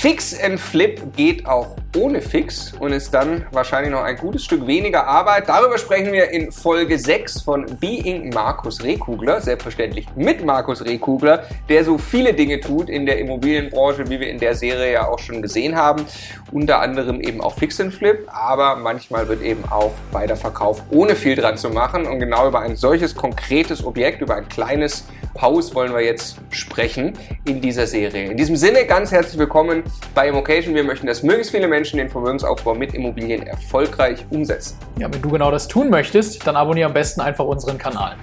Fix 0.00 0.32
and 0.40 0.58
Flip 0.58 1.14
geht 1.14 1.44
auch 1.44 1.76
ohne 1.96 2.20
Fix 2.22 2.72
und 2.78 2.92
ist 2.92 3.12
dann 3.12 3.44
wahrscheinlich 3.50 3.90
noch 3.92 4.02
ein 4.02 4.16
gutes 4.16 4.44
Stück 4.44 4.66
weniger 4.66 5.06
Arbeit. 5.06 5.48
Darüber 5.48 5.76
sprechen 5.76 6.12
wir 6.12 6.30
in 6.30 6.52
Folge 6.52 6.98
6 6.98 7.42
von 7.42 7.66
Being 7.80 8.32
Markus 8.32 8.82
Rehkugler, 8.82 9.40
selbstverständlich 9.40 10.06
mit 10.14 10.44
Markus 10.44 10.84
Rehkugler, 10.84 11.44
der 11.68 11.84
so 11.84 11.98
viele 11.98 12.32
Dinge 12.32 12.60
tut 12.60 12.88
in 12.88 13.06
der 13.06 13.18
Immobilienbranche, 13.18 14.08
wie 14.08 14.20
wir 14.20 14.28
in 14.28 14.38
der 14.38 14.54
Serie 14.54 14.92
ja 14.92 15.08
auch 15.08 15.18
schon 15.18 15.42
gesehen 15.42 15.76
haben. 15.76 16.04
Unter 16.52 16.80
anderem 16.80 17.20
eben 17.20 17.40
auch 17.40 17.56
Fix 17.56 17.80
and 17.80 17.92
Flip, 17.92 18.28
aber 18.28 18.76
manchmal 18.76 19.26
wird 19.28 19.42
eben 19.42 19.64
auch 19.70 19.92
Weiterverkauf 20.12 20.82
ohne 20.90 21.16
viel 21.16 21.34
dran 21.34 21.56
zu 21.56 21.70
machen. 21.70 22.06
Und 22.06 22.20
genau 22.20 22.46
über 22.46 22.60
ein 22.60 22.76
solches 22.76 23.14
konkretes 23.16 23.84
Objekt, 23.84 24.20
über 24.20 24.36
ein 24.36 24.48
kleines 24.48 25.04
Haus 25.40 25.74
wollen 25.74 25.94
wir 25.94 26.02
jetzt 26.02 26.36
sprechen 26.50 27.14
in 27.46 27.60
dieser 27.60 27.86
Serie. 27.86 28.30
In 28.30 28.36
diesem 28.36 28.56
Sinne 28.56 28.84
ganz 28.84 29.10
herzlich 29.12 29.38
willkommen 29.38 29.84
bei 30.14 30.28
Immocation. 30.28 30.74
Wir 30.74 30.84
möchten, 30.84 31.06
dass 31.06 31.22
möglichst 31.22 31.52
viele 31.52 31.68
Menschen 31.68 31.79
den 31.84 32.08
Vermögensaufbau 32.08 32.74
mit 32.74 32.94
Immobilien 32.94 33.42
erfolgreich 33.42 34.24
umsetzen. 34.30 34.78
Ja, 34.98 35.12
wenn 35.12 35.20
du 35.22 35.30
genau 35.30 35.50
das 35.50 35.66
tun 35.66 35.90
möchtest, 35.90 36.46
dann 36.46 36.56
abonniere 36.56 36.88
am 36.88 36.94
besten 36.94 37.20
einfach 37.20 37.44
unseren 37.44 37.78
Kanal. 37.78 38.16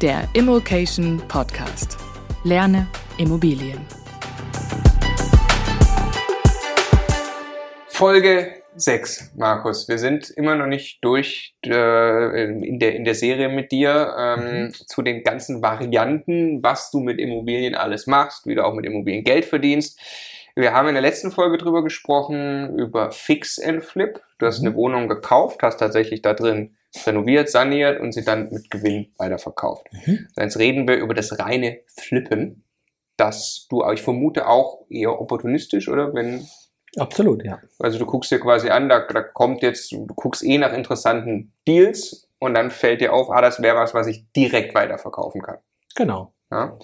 Der 0.00 0.22
Immocation 0.34 1.20
Podcast. 1.28 1.98
Lerne 2.44 2.86
Immobilien. 3.18 3.80
Folge 7.88 8.59
6, 8.80 9.32
Markus. 9.36 9.88
Wir 9.88 9.98
sind 9.98 10.30
immer 10.30 10.54
noch 10.54 10.66
nicht 10.66 11.04
durch 11.04 11.54
äh, 11.64 12.44
in, 12.44 12.78
der, 12.78 12.94
in 12.94 13.04
der 13.04 13.14
Serie 13.14 13.48
mit 13.48 13.72
dir 13.72 14.14
ähm, 14.18 14.64
mhm. 14.64 14.72
zu 14.72 15.02
den 15.02 15.22
ganzen 15.22 15.62
Varianten, 15.62 16.62
was 16.62 16.90
du 16.90 17.00
mit 17.00 17.18
Immobilien 17.18 17.74
alles 17.74 18.06
machst, 18.06 18.46
wie 18.46 18.54
du 18.54 18.64
auch 18.64 18.74
mit 18.74 18.86
Immobilien 18.86 19.24
Geld 19.24 19.44
verdienst. 19.44 20.00
Wir 20.56 20.72
haben 20.72 20.88
in 20.88 20.94
der 20.94 21.02
letzten 21.02 21.30
Folge 21.30 21.58
drüber 21.58 21.84
gesprochen, 21.84 22.78
über 22.78 23.12
Fix 23.12 23.60
and 23.60 23.84
Flip. 23.84 24.20
Du 24.38 24.46
hast 24.46 24.60
mhm. 24.60 24.68
eine 24.68 24.76
Wohnung 24.76 25.08
gekauft, 25.08 25.62
hast 25.62 25.78
tatsächlich 25.78 26.22
da 26.22 26.34
drin 26.34 26.76
renoviert, 27.06 27.48
saniert 27.48 28.00
und 28.00 28.12
sie 28.12 28.24
dann 28.24 28.48
mit 28.50 28.70
Gewinn 28.70 29.12
weiterverkauft. 29.16 29.86
Mhm. 29.92 30.26
Jetzt 30.36 30.58
reden 30.58 30.88
wir 30.88 30.96
über 30.96 31.14
das 31.14 31.38
reine 31.38 31.80
Flippen, 31.86 32.64
dass 33.16 33.66
du, 33.70 33.84
ich 33.92 34.02
vermute, 34.02 34.48
auch 34.48 34.86
eher 34.88 35.20
opportunistisch, 35.20 35.88
oder? 35.88 36.14
Wenn 36.14 36.46
Absolut, 36.96 37.44
ja. 37.44 37.60
Also 37.78 37.98
du 37.98 38.06
guckst 38.06 38.30
dir 38.30 38.40
quasi 38.40 38.68
an, 38.68 38.88
da, 38.88 39.00
da 39.00 39.22
kommt 39.22 39.62
jetzt, 39.62 39.92
du 39.92 40.06
guckst 40.06 40.42
eh 40.42 40.58
nach 40.58 40.72
interessanten 40.72 41.52
Deals 41.66 42.28
und 42.38 42.54
dann 42.54 42.70
fällt 42.70 43.00
dir 43.00 43.12
auf, 43.12 43.30
ah, 43.30 43.40
das 43.40 43.62
wäre 43.62 43.76
was, 43.76 43.94
was 43.94 44.06
ich 44.06 44.24
direkt 44.32 44.74
weiterverkaufen 44.74 45.42
kann. 45.42 45.58
Genau. 45.94 46.32
Ja. 46.50 46.78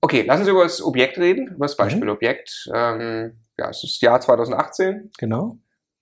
Okay, 0.00 0.24
lass 0.26 0.40
uns 0.40 0.48
über 0.48 0.64
das 0.64 0.82
Objekt 0.82 1.16
reden, 1.18 1.48
über 1.48 1.64
das 1.64 1.76
Beispielobjekt. 1.76 2.66
Mhm. 2.66 2.72
Ähm, 2.74 3.36
ja, 3.56 3.70
es 3.70 3.84
ist 3.84 3.96
das 3.96 4.00
Jahr 4.00 4.20
2018. 4.20 5.10
Genau. 5.18 5.56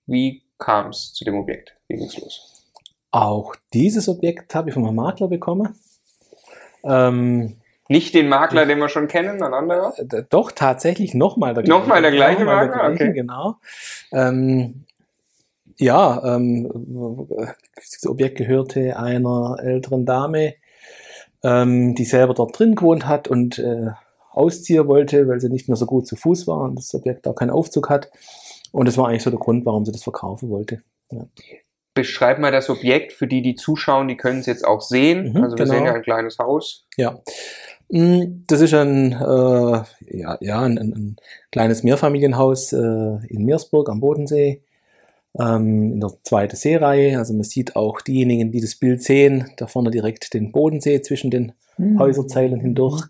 Wie 0.07 0.43
kam 0.57 0.89
es 0.89 1.13
zu 1.13 1.23
dem 1.23 1.35
Objekt? 1.35 1.75
Wie 1.87 1.95
ging 1.95 2.07
es 2.07 2.17
los? 2.17 2.65
Auch 3.11 3.55
dieses 3.73 4.09
Objekt 4.09 4.55
habe 4.55 4.69
ich 4.69 4.73
von 4.73 4.83
meinem 4.83 4.95
Makler 4.95 5.27
bekommen. 5.27 5.79
Ähm, 6.83 7.60
nicht 7.91 8.13
den 8.13 8.29
Makler, 8.29 8.65
den 8.65 8.79
wir 8.79 8.89
schon 8.89 9.07
kennen, 9.07 9.43
ein 9.43 9.53
anderer? 9.53 9.93
Äh, 9.97 10.23
doch, 10.29 10.51
tatsächlich 10.51 11.13
nochmal 11.13 11.53
der 11.53 11.63
gleiche. 11.63 11.79
Nochmal 11.79 12.01
der 12.01 12.11
gleiche 12.11 12.45
Makler? 12.45 12.67
Der 12.67 12.95
gleiche, 12.95 13.03
okay. 13.03 13.13
Genau. 13.13 13.55
Ähm, 14.13 14.85
ja, 15.77 16.35
ähm, 16.35 17.27
das 17.75 18.07
Objekt 18.07 18.37
gehörte 18.37 18.97
einer 18.97 19.57
älteren 19.61 20.05
Dame, 20.05 20.55
ähm, 21.43 21.95
die 21.95 22.05
selber 22.05 22.33
dort 22.33 22.57
drin 22.57 22.75
gewohnt 22.75 23.07
hat 23.07 23.27
und 23.27 23.59
äh, 23.59 23.87
ausziehen 24.31 24.87
wollte, 24.87 25.27
weil 25.27 25.41
sie 25.41 25.49
nicht 25.49 25.67
mehr 25.67 25.75
so 25.75 25.85
gut 25.85 26.07
zu 26.07 26.15
Fuß 26.15 26.47
war 26.47 26.61
und 26.61 26.77
das 26.77 26.93
Objekt 26.95 27.27
auch 27.27 27.35
keinen 27.35 27.49
Aufzug 27.49 27.89
hat. 27.89 28.09
Und 28.71 28.87
das 28.87 28.97
war 28.97 29.09
eigentlich 29.09 29.23
so 29.23 29.31
der 29.31 29.39
Grund, 29.39 29.65
warum 29.65 29.85
sie 29.85 29.91
das 29.91 30.03
verkaufen 30.03 30.49
wollte. 30.49 30.81
Ja. 31.11 31.25
Beschreib 31.93 32.39
mal 32.39 32.53
das 32.53 32.69
Objekt 32.69 33.11
für 33.11 33.27
die, 33.27 33.41
die 33.41 33.55
zuschauen, 33.55 34.07
die 34.07 34.15
können 34.15 34.39
es 34.39 34.45
jetzt 34.45 34.65
auch 34.65 34.79
sehen. 34.79 35.33
Mhm, 35.33 35.43
also 35.43 35.57
wir 35.57 35.65
genau. 35.65 35.77
sehen 35.77 35.85
ja 35.85 35.93
ein 35.93 36.03
kleines 36.03 36.39
Haus. 36.39 36.85
Ja. 36.95 37.19
Mm, 37.91 38.45
das 38.47 38.61
ist 38.61 38.73
ein, 38.73 39.11
äh, 39.11 39.83
ja, 40.17 40.37
ja, 40.39 40.61
ein, 40.61 40.77
ein, 40.77 41.15
kleines 41.51 41.83
Mehrfamilienhaus 41.83 42.71
äh, 42.71 42.77
in 42.77 43.43
Meersburg 43.43 43.89
am 43.89 43.99
Bodensee, 43.99 44.61
ähm, 45.37 45.93
in 45.93 45.99
der 45.99 46.13
zweiten 46.23 46.55
Seereihe. 46.55 47.17
Also 47.17 47.33
man 47.33 47.43
sieht 47.43 47.75
auch 47.75 47.99
diejenigen, 47.99 48.51
die 48.53 48.61
das 48.61 48.75
Bild 48.75 49.03
sehen, 49.03 49.51
da 49.57 49.67
vorne 49.67 49.91
direkt 49.91 50.33
den 50.33 50.53
Bodensee 50.53 51.01
zwischen 51.01 51.31
den 51.31 51.51
mhm. 51.77 51.99
Häuserzeilen 51.99 52.61
hindurch. 52.61 53.07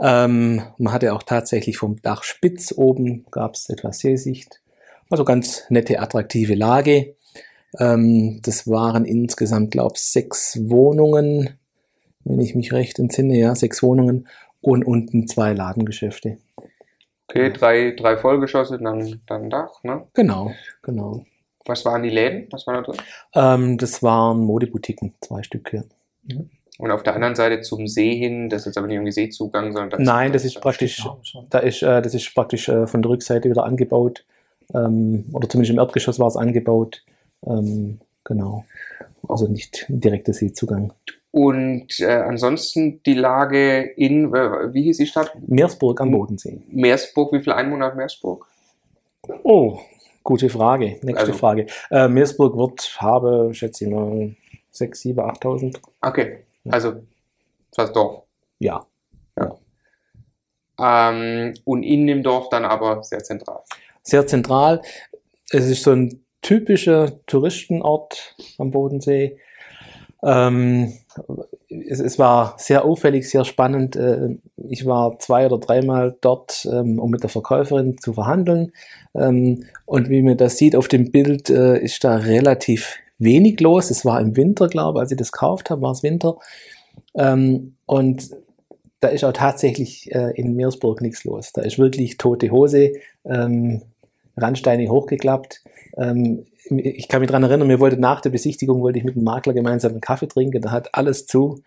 Ähm, 0.00 0.62
man 0.78 0.92
hatte 0.94 1.12
auch 1.12 1.22
tatsächlich 1.22 1.76
vom 1.76 2.00
Dach 2.00 2.22
spitz 2.22 2.72
oben, 2.74 3.26
gab 3.30 3.54
es 3.54 3.68
etwas 3.68 3.98
Seesicht. 3.98 4.62
Also 5.10 5.24
ganz 5.26 5.64
nette, 5.68 6.00
attraktive 6.00 6.54
Lage. 6.54 7.16
Ähm, 7.78 8.40
das 8.42 8.66
waren 8.66 9.04
insgesamt, 9.04 9.72
glaube 9.72 9.96
ich, 9.96 10.02
sechs 10.02 10.58
Wohnungen 10.70 11.59
wenn 12.24 12.40
ich 12.40 12.54
mich 12.54 12.72
recht 12.72 12.98
entsinne, 12.98 13.38
ja, 13.38 13.54
sechs 13.54 13.82
Wohnungen 13.82 14.28
und 14.60 14.84
unten 14.84 15.26
zwei 15.26 15.52
Ladengeschäfte. 15.52 16.38
Okay, 17.28 17.52
drei, 17.52 17.92
drei 17.92 18.16
Vollgeschosse, 18.16 18.78
dann, 18.78 19.20
dann 19.26 19.50
Dach, 19.50 19.82
ne? 19.84 20.06
Genau, 20.14 20.52
genau. 20.82 21.24
Was 21.64 21.84
waren 21.84 22.02
die 22.02 22.10
Läden? 22.10 22.48
Was 22.50 22.66
war 22.66 22.74
da 22.74 22.82
drin? 22.82 22.96
Ähm, 23.34 23.78
das 23.78 24.02
waren 24.02 24.40
Modeboutiquen, 24.40 25.14
zwei 25.20 25.42
Stück, 25.42 25.72
ja. 25.72 25.82
Mhm. 26.24 26.50
Und 26.78 26.90
auf 26.90 27.02
der 27.02 27.14
anderen 27.14 27.34
Seite 27.34 27.60
zum 27.60 27.86
See 27.86 28.16
hin, 28.16 28.48
das 28.48 28.62
ist 28.62 28.66
jetzt 28.66 28.78
aber 28.78 28.86
nicht 28.86 28.94
irgendwie 28.94 29.12
Seezugang, 29.12 29.72
sondern 29.72 29.90
das 29.90 30.00
Nein, 30.00 30.32
das, 30.32 30.44
das 30.44 30.54
ist 30.54 30.62
praktisch, 30.62 31.06
da 31.50 31.58
ist, 31.58 31.82
äh, 31.82 32.00
das 32.00 32.14
ist 32.14 32.34
praktisch 32.34 32.70
äh, 32.70 32.86
von 32.86 33.02
der 33.02 33.10
Rückseite 33.10 33.50
wieder 33.50 33.64
angebaut. 33.64 34.24
Ähm, 34.72 35.26
oder 35.34 35.46
zumindest 35.46 35.72
im 35.72 35.78
Erdgeschoss 35.78 36.18
war 36.18 36.28
es 36.28 36.36
angebaut. 36.36 37.04
Ähm, 37.46 38.00
genau. 38.24 38.64
Also 39.28 39.46
nicht 39.46 39.84
direkter 39.88 40.32
Seezugang. 40.32 40.94
Und 41.32 42.00
äh, 42.00 42.06
ansonsten 42.06 43.02
die 43.04 43.14
Lage 43.14 43.82
in, 43.82 44.32
wie 44.32 44.82
hieß 44.82 44.98
die 44.98 45.06
Stadt? 45.06 45.32
Meersburg 45.46 46.00
am 46.00 46.10
Bodensee. 46.10 46.60
Meersburg, 46.68 47.32
wie 47.32 47.40
viele 47.40 47.54
Einwohner 47.54 47.86
hat 47.86 47.96
Meersburg? 47.96 48.46
Oh, 49.44 49.78
gute 50.24 50.48
Frage. 50.48 50.98
Nächste 51.02 51.18
also, 51.18 51.32
Frage. 51.32 51.66
Äh, 51.90 52.08
Meersburg 52.08 52.56
wird, 52.56 52.96
habe, 53.00 53.50
schätze 53.52 53.84
ich 53.84 53.90
mal, 53.90 54.34
6, 54.72 55.00
7, 55.00 55.20
8.000. 55.20 55.78
Okay, 56.00 56.44
also 56.68 57.02
fast 57.74 57.94
Dorf. 57.94 58.22
Ja. 58.58 58.84
ja. 59.38 59.56
Ähm, 60.80 61.54
und 61.64 61.82
in 61.82 62.06
dem 62.06 62.22
Dorf 62.22 62.48
dann 62.48 62.64
aber 62.64 63.02
sehr 63.04 63.22
zentral. 63.22 63.60
Sehr 64.02 64.26
zentral. 64.26 64.82
Es 65.50 65.68
ist 65.68 65.82
so 65.82 65.92
ein 65.92 66.24
typischer 66.42 67.24
Touristenort 67.26 68.34
am 68.58 68.70
Bodensee. 68.70 69.38
Ähm, 70.22 70.92
es, 71.68 72.00
es, 72.00 72.18
war 72.18 72.54
sehr 72.58 72.84
auffällig, 72.84 73.28
sehr 73.28 73.44
spannend. 73.44 73.96
Äh, 73.96 74.36
ich 74.68 74.84
war 74.86 75.18
zwei 75.18 75.46
oder 75.46 75.58
dreimal 75.58 76.16
dort, 76.20 76.68
ähm, 76.70 76.98
um 76.98 77.10
mit 77.10 77.22
der 77.22 77.30
Verkäuferin 77.30 77.98
zu 77.98 78.12
verhandeln. 78.12 78.72
Ähm, 79.14 79.64
und 79.86 80.08
wie 80.10 80.22
man 80.22 80.36
das 80.36 80.58
sieht 80.58 80.76
auf 80.76 80.88
dem 80.88 81.10
Bild, 81.10 81.48
äh, 81.48 81.78
ist 81.78 82.04
da 82.04 82.16
relativ 82.16 82.96
wenig 83.18 83.60
los. 83.60 83.90
Es 83.90 84.04
war 84.04 84.20
im 84.20 84.36
Winter, 84.36 84.68
glaube 84.68 84.98
ich, 84.98 85.00
als 85.02 85.12
ich 85.12 85.18
das 85.18 85.32
gekauft 85.32 85.70
habe, 85.70 85.82
war 85.82 85.92
es 85.92 86.02
Winter. 86.02 86.36
Ähm, 87.14 87.74
und 87.86 88.30
da 89.00 89.08
ist 89.08 89.24
auch 89.24 89.32
tatsächlich 89.32 90.14
äh, 90.14 90.32
in 90.34 90.54
Meersburg 90.54 91.00
nichts 91.00 91.24
los. 91.24 91.52
Da 91.52 91.62
ist 91.62 91.78
wirklich 91.78 92.18
tote 92.18 92.50
Hose, 92.50 92.92
Randsteine 94.36 94.88
hochgeklappt. 94.88 95.62
Ähm, 95.96 96.46
ich 96.68 97.08
kann 97.08 97.20
mich 97.20 97.28
daran 97.28 97.42
erinnern, 97.42 97.66
mir 97.66 97.80
wollte 97.80 97.98
nach 97.98 98.20
der 98.20 98.30
Besichtigung 98.30 98.80
wollte 98.82 98.98
ich 98.98 99.04
mit 99.04 99.16
dem 99.16 99.24
Makler 99.24 99.54
gemeinsam 99.54 99.92
einen 99.92 100.00
Kaffee 100.00 100.28
trinken, 100.28 100.62
da 100.62 100.70
hat 100.70 100.94
alles 100.94 101.26
zu. 101.26 101.62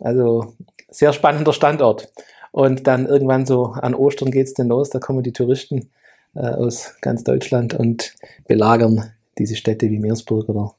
Also 0.00 0.54
sehr 0.90 1.12
spannender 1.12 1.52
Standort. 1.52 2.12
Und 2.50 2.86
dann 2.86 3.06
irgendwann 3.06 3.46
so 3.46 3.66
an 3.66 3.94
Ostern 3.94 4.30
geht 4.30 4.46
es 4.46 4.54
dann 4.54 4.68
los, 4.68 4.90
da 4.90 4.98
kommen 4.98 5.22
die 5.22 5.32
Touristen 5.32 5.90
äh, 6.34 6.40
aus 6.40 6.94
ganz 7.02 7.24
Deutschland 7.24 7.74
und 7.74 8.14
belagern 8.46 9.12
diese 9.38 9.54
Städte 9.54 9.90
wie 9.90 9.98
Meersburg 9.98 10.48
oder 10.48 10.74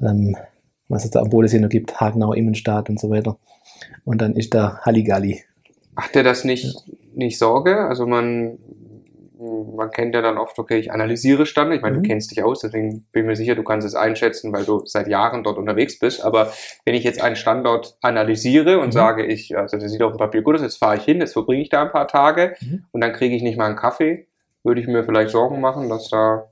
ähm, 0.00 0.36
was 0.88 1.04
es 1.04 1.10
da 1.10 1.20
am 1.20 1.30
Bodensee 1.30 1.60
noch 1.60 1.68
gibt, 1.68 2.00
Hagenau, 2.00 2.32
Immenstadt 2.32 2.90
und 2.90 3.00
so 3.00 3.08
weiter. 3.10 3.38
Und 4.04 4.20
dann 4.20 4.34
ist 4.34 4.52
da 4.54 4.80
Halligalli. 4.82 5.42
Macht 5.94 6.14
der 6.14 6.22
das 6.22 6.44
nicht, 6.44 6.64
ja. 6.64 6.94
nicht 7.14 7.38
Sorge? 7.38 7.86
Also 7.86 8.06
man 8.06 8.58
man 9.76 9.90
kennt 9.90 10.14
ja 10.14 10.22
dann 10.22 10.38
oft, 10.38 10.58
okay, 10.58 10.78
ich 10.78 10.92
analysiere 10.92 11.46
Standard. 11.46 11.76
Ich 11.76 11.82
meine, 11.82 11.98
mhm. 11.98 12.02
du 12.02 12.08
kennst 12.08 12.30
dich 12.30 12.42
aus, 12.42 12.60
deswegen 12.60 13.06
bin 13.12 13.22
ich 13.22 13.26
mir 13.26 13.36
sicher, 13.36 13.54
du 13.54 13.62
kannst 13.62 13.86
es 13.86 13.94
einschätzen, 13.94 14.52
weil 14.52 14.64
du 14.64 14.82
seit 14.86 15.08
Jahren 15.08 15.42
dort 15.44 15.58
unterwegs 15.58 15.98
bist. 15.98 16.24
Aber 16.24 16.52
wenn 16.84 16.94
ich 16.94 17.04
jetzt 17.04 17.22
einen 17.22 17.36
Standort 17.36 17.96
analysiere 18.02 18.78
und 18.78 18.86
mhm. 18.86 18.92
sage, 18.92 19.26
ich, 19.26 19.56
also 19.56 19.76
das 19.76 19.90
sieht 19.90 20.02
auf 20.02 20.12
dem 20.12 20.18
Papier 20.18 20.42
gut 20.42 20.54
aus, 20.54 20.62
jetzt 20.62 20.78
fahre 20.78 20.96
ich 20.96 21.04
hin, 21.04 21.20
jetzt 21.20 21.32
verbringe 21.32 21.62
ich 21.62 21.68
da 21.68 21.82
ein 21.82 21.92
paar 21.92 22.08
Tage 22.08 22.54
mhm. 22.60 22.84
und 22.92 23.00
dann 23.00 23.12
kriege 23.12 23.34
ich 23.34 23.42
nicht 23.42 23.58
mal 23.58 23.66
einen 23.66 23.76
Kaffee, 23.76 24.26
würde 24.62 24.80
ich 24.80 24.86
mir 24.86 25.04
vielleicht 25.04 25.30
Sorgen 25.30 25.60
machen, 25.60 25.88
dass 25.88 26.08
da 26.08 26.48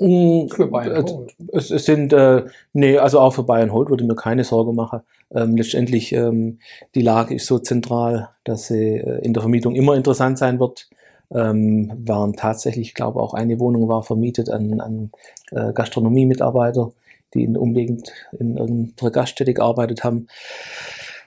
Mm, 0.00 0.46
Für 0.48 0.68
Buy 0.68 0.90
and 0.90 1.08
äh, 1.08 1.12
Hold. 1.12 1.34
Es, 1.52 1.70
es 1.70 1.84
sind, 1.84 2.12
äh, 2.12 2.44
nee, 2.72 2.98
also 2.98 3.18
auch 3.18 3.32
für 3.32 3.42
Buy 3.42 3.62
and 3.62 3.72
Hold 3.72 3.90
würde 3.90 4.04
mir 4.04 4.14
keine 4.14 4.44
Sorge 4.44 4.72
machen. 4.72 5.00
Ähm, 5.34 5.56
letztendlich, 5.56 6.12
ähm, 6.12 6.60
die 6.94 7.02
Lage 7.02 7.34
ist 7.34 7.46
so 7.46 7.58
zentral, 7.58 8.30
dass 8.44 8.68
sie 8.68 8.96
äh, 8.96 9.24
in 9.24 9.34
der 9.34 9.42
Vermietung 9.42 9.74
immer 9.74 9.96
interessant 9.96 10.38
sein 10.38 10.60
wird. 10.60 10.88
Ähm, 11.30 11.92
waren 12.06 12.34
tatsächlich, 12.34 12.88
ich 12.88 12.94
glaube 12.94 13.20
auch 13.20 13.34
eine 13.34 13.60
Wohnung 13.60 13.86
war 13.88 14.02
vermietet 14.02 14.48
an, 14.48 14.80
an 14.80 15.10
äh, 15.50 15.72
Gastronomiemitarbeiter, 15.74 16.92
die 17.34 17.44
in 17.44 17.56
Umgegend 17.56 18.10
in 18.38 18.56
irgendeiner 18.56 19.10
Gaststätte 19.10 19.52
gearbeitet 19.52 20.04
haben. 20.04 20.28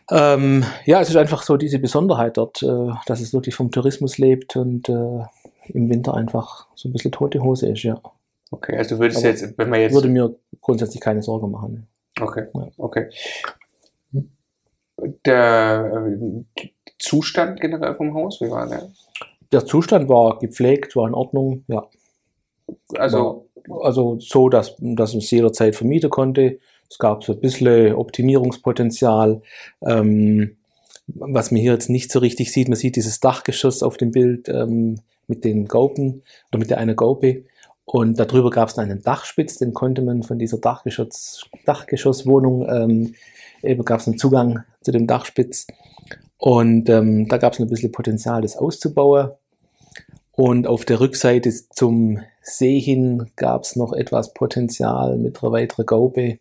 Ähm, 0.09 0.65
ja, 0.85 0.99
es 1.01 1.09
ist 1.09 1.15
einfach 1.15 1.43
so 1.43 1.55
diese 1.55 1.79
Besonderheit 1.79 2.37
dort, 2.37 2.63
äh, 2.63 2.89
dass 3.05 3.21
es 3.21 3.33
wirklich 3.33 3.55
vom 3.55 3.71
Tourismus 3.71 4.17
lebt 4.17 4.55
und 4.55 4.89
äh, 4.89 5.23
im 5.67 5.89
Winter 5.89 6.15
einfach 6.15 6.67
so 6.75 6.89
ein 6.89 6.93
bisschen 6.93 7.11
tote 7.11 7.41
Hose 7.43 7.69
ist, 7.69 7.83
ja. 7.83 8.01
Okay, 8.51 8.77
also 8.77 8.99
würdest 8.99 9.19
Aber 9.19 9.27
jetzt, 9.27 9.57
wenn 9.57 9.69
man 9.69 9.79
jetzt. 9.79 9.93
Würde 9.93 10.09
mir 10.09 10.35
grundsätzlich 10.59 10.99
keine 10.99 11.21
Sorgen 11.21 11.51
machen. 11.51 11.87
Okay, 12.19 12.47
Ja. 12.53 12.67
okay. 12.77 13.09
Der 15.25 16.05
äh, 16.05 16.63
Zustand 16.99 17.61
generell 17.61 17.95
vom 17.95 18.13
Haus, 18.13 18.41
wie 18.41 18.51
war 18.51 18.67
der? 18.67 18.89
Der 19.51 19.65
Zustand 19.65 20.09
war 20.09 20.39
gepflegt, 20.39 20.95
war 20.95 21.07
in 21.07 21.13
Ordnung, 21.13 21.63
ja. 21.67 21.87
Also, 22.97 23.47
Also 23.69 24.17
so, 24.19 24.49
dass, 24.49 24.75
dass 24.79 25.13
man 25.13 25.19
es 25.19 25.31
jederzeit 25.31 25.75
vermieten 25.75 26.09
konnte. 26.09 26.59
Es 26.89 26.97
gab 26.97 27.23
so 27.23 27.33
ein 27.33 27.39
bisschen 27.39 27.95
Optimierungspotenzial. 27.95 29.41
Ähm, 29.85 30.57
was 31.07 31.51
man 31.51 31.61
hier 31.61 31.73
jetzt 31.73 31.89
nicht 31.89 32.11
so 32.11 32.19
richtig 32.19 32.51
sieht, 32.51 32.69
man 32.69 32.77
sieht 32.77 32.95
dieses 32.95 33.19
Dachgeschoss 33.19 33.83
auf 33.83 33.97
dem 33.97 34.11
Bild 34.11 34.49
ähm, 34.49 34.99
mit 35.27 35.43
den 35.43 35.67
Gaupen 35.67 36.23
oder 36.49 36.59
mit 36.59 36.69
der 36.69 36.77
einen 36.77 36.95
Gaupe. 36.95 37.43
Und 37.85 38.19
darüber 38.19 38.49
gab 38.49 38.69
es 38.69 38.77
einen 38.77 39.01
Dachspitz, 39.01 39.57
den 39.57 39.73
konnte 39.73 40.01
man 40.01 40.23
von 40.23 40.39
dieser 40.39 40.57
Dachgeschoss, 40.57 41.45
Dachgeschosswohnung, 41.65 42.67
ähm, 42.69 43.15
eben 43.63 43.83
gab 43.83 43.99
es 43.99 44.07
einen 44.07 44.17
Zugang 44.17 44.63
zu 44.81 44.91
dem 44.91 45.07
Dachspitz. 45.07 45.67
Und 46.37 46.89
ähm, 46.89 47.27
da 47.27 47.37
gab 47.37 47.53
es 47.53 47.59
ein 47.59 47.69
bisschen 47.69 47.91
Potenzial, 47.91 48.41
das 48.41 48.55
auszubauen. 48.57 49.31
Und 50.33 50.65
auf 50.65 50.85
der 50.85 50.99
Rückseite 50.99 51.51
zum 51.51 52.21
See 52.41 52.79
hin 52.79 53.29
gab 53.35 53.63
es 53.63 53.75
noch 53.75 53.93
etwas 53.93 54.33
Potenzial 54.33 55.17
mit 55.17 55.43
einer 55.43 55.51
weiteren 55.51 55.85
Gaube. 55.85 56.39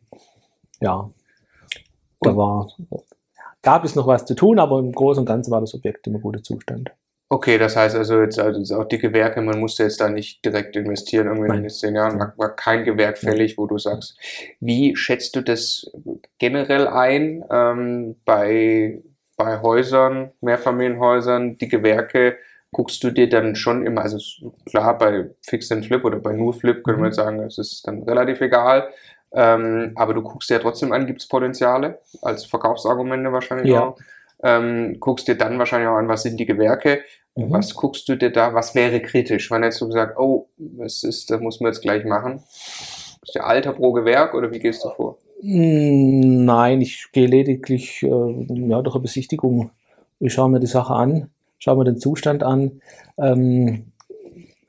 Ja, 0.80 1.10
da 2.20 2.36
war, 2.36 2.70
gab 3.62 3.84
es 3.84 3.94
noch 3.94 4.06
was 4.06 4.24
zu 4.24 4.34
tun, 4.34 4.58
aber 4.58 4.78
im 4.78 4.92
Großen 4.92 5.20
und 5.20 5.26
Ganzen 5.26 5.50
war 5.50 5.60
das 5.60 5.74
Objekt 5.74 6.06
im 6.06 6.20
guten 6.20 6.44
Zustand. 6.44 6.92
okay, 7.28 7.58
das 7.58 7.76
heißt 7.76 7.96
also 7.96 8.20
jetzt 8.20 8.38
also 8.38 8.80
auch 8.80 8.84
die 8.84 8.98
Gewerke, 8.98 9.40
man 9.40 9.60
musste 9.60 9.84
jetzt 9.84 10.00
da 10.00 10.08
nicht 10.08 10.44
direkt 10.44 10.76
investieren, 10.76 11.26
irgendwie 11.26 11.46
in 11.46 11.52
den 11.52 11.62
nächsten 11.62 11.86
zehn 11.86 11.94
Jahren, 11.94 12.18
war, 12.18 12.34
war 12.36 12.56
kein 12.56 12.84
Gewerk 12.84 13.18
fällig, 13.18 13.56
wo 13.56 13.66
du 13.66 13.78
sagst, 13.78 14.18
wie 14.60 14.96
schätzt 14.96 15.36
du 15.36 15.40
das 15.40 15.90
generell 16.38 16.88
ein 16.88 17.44
ähm, 17.50 18.16
bei, 18.24 19.02
bei 19.36 19.60
Häusern, 19.62 20.32
Mehrfamilienhäusern, 20.40 21.56
die 21.58 21.68
Gewerke, 21.68 22.36
guckst 22.72 23.02
du 23.02 23.10
dir 23.10 23.28
dann 23.28 23.56
schon 23.56 23.84
immer, 23.84 24.02
also 24.02 24.18
klar, 24.66 24.96
bei 24.98 25.30
Fix 25.42 25.70
and 25.72 25.84
Flip 25.86 26.04
oder 26.04 26.18
bei 26.18 26.32
nur 26.32 26.54
Flip 26.54 26.82
können 26.84 26.98
wir 26.98 27.02
Mhm. 27.02 27.06
jetzt 27.06 27.16
sagen, 27.16 27.40
es 27.40 27.58
ist 27.58 27.86
dann 27.86 28.02
relativ 28.04 28.40
egal, 28.40 28.88
ähm, 29.32 29.92
aber 29.96 30.14
du 30.14 30.22
guckst 30.22 30.50
dir 30.50 30.54
ja 30.54 30.60
trotzdem 30.60 30.92
an, 30.92 31.06
gibt 31.06 31.20
es 31.20 31.28
Potenziale 31.28 32.00
als 32.22 32.44
Verkaufsargumente 32.44 33.32
wahrscheinlich 33.32 33.70
Ja. 33.70 33.82
auch. 33.88 33.98
Ähm, 34.42 34.96
guckst 35.00 35.28
dir 35.28 35.36
dann 35.36 35.58
wahrscheinlich 35.58 35.88
auch 35.88 35.96
an, 35.96 36.08
was 36.08 36.22
sind 36.22 36.38
die 36.40 36.46
Gewerke, 36.46 37.02
Mhm. 37.36 37.52
was 37.52 37.74
guckst 37.74 38.08
du 38.08 38.16
dir 38.16 38.30
da, 38.30 38.54
was 38.54 38.74
wäre 38.74 39.00
kritisch? 39.00 39.50
Wann 39.50 39.62
hättest 39.62 39.80
du 39.82 39.86
gesagt, 39.88 40.18
oh, 40.18 40.48
das 40.56 41.02
ist, 41.04 41.30
das 41.30 41.40
muss 41.40 41.60
man 41.60 41.72
jetzt 41.72 41.82
gleich 41.82 42.04
machen? 42.04 42.42
Ist 43.22 43.34
der 43.34 43.46
Alter 43.46 43.72
pro 43.72 43.92
Gewerk 43.92 44.34
oder 44.34 44.50
wie 44.50 44.58
gehst 44.58 44.84
du 44.84 44.90
vor? 44.90 45.18
Mm, 45.42 46.44
Nein, 46.44 46.80
ich 46.80 47.08
gehe 47.12 47.26
lediglich 47.26 48.02
äh, 48.02 48.08
ja, 48.08 48.82
durch 48.82 48.94
eine 48.96 49.02
Besichtigung. 49.02 49.70
Ich 50.18 50.32
schaue 50.34 50.50
mir 50.50 50.60
die 50.60 50.66
Sache 50.66 50.94
an, 50.94 51.30
schaue 51.60 51.76
mir 51.76 51.84
den 51.84 51.98
Zustand 51.98 52.42
an. 52.42 52.80
Ähm, 53.16 53.92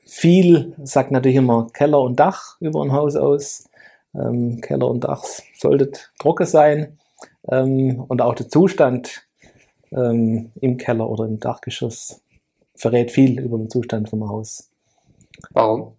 viel 0.06 0.74
sagt 0.84 1.10
natürlich 1.10 1.38
immer 1.38 1.66
Keller 1.72 2.00
und 2.00 2.20
Dach 2.20 2.56
über 2.60 2.82
ein 2.82 2.92
Haus 2.92 3.16
aus. 3.16 3.68
Ähm, 4.14 4.60
Keller 4.60 4.88
und 4.88 5.02
Dach 5.02 5.24
sollte 5.56 5.90
trocken 6.20 6.46
sein. 6.46 6.98
Ähm, 7.50 8.04
und 8.06 8.22
auch 8.22 8.34
der 8.34 8.48
Zustand 8.48 9.26
ähm, 9.90 10.52
im 10.60 10.76
Keller 10.76 11.08
oder 11.08 11.24
im 11.24 11.40
Dachgeschoss 11.40 12.20
verrät 12.76 13.10
viel 13.10 13.40
über 13.40 13.58
den 13.58 13.70
Zustand 13.70 14.08
vom 14.08 14.28
Haus. 14.28 14.70
Warum? 15.50 15.94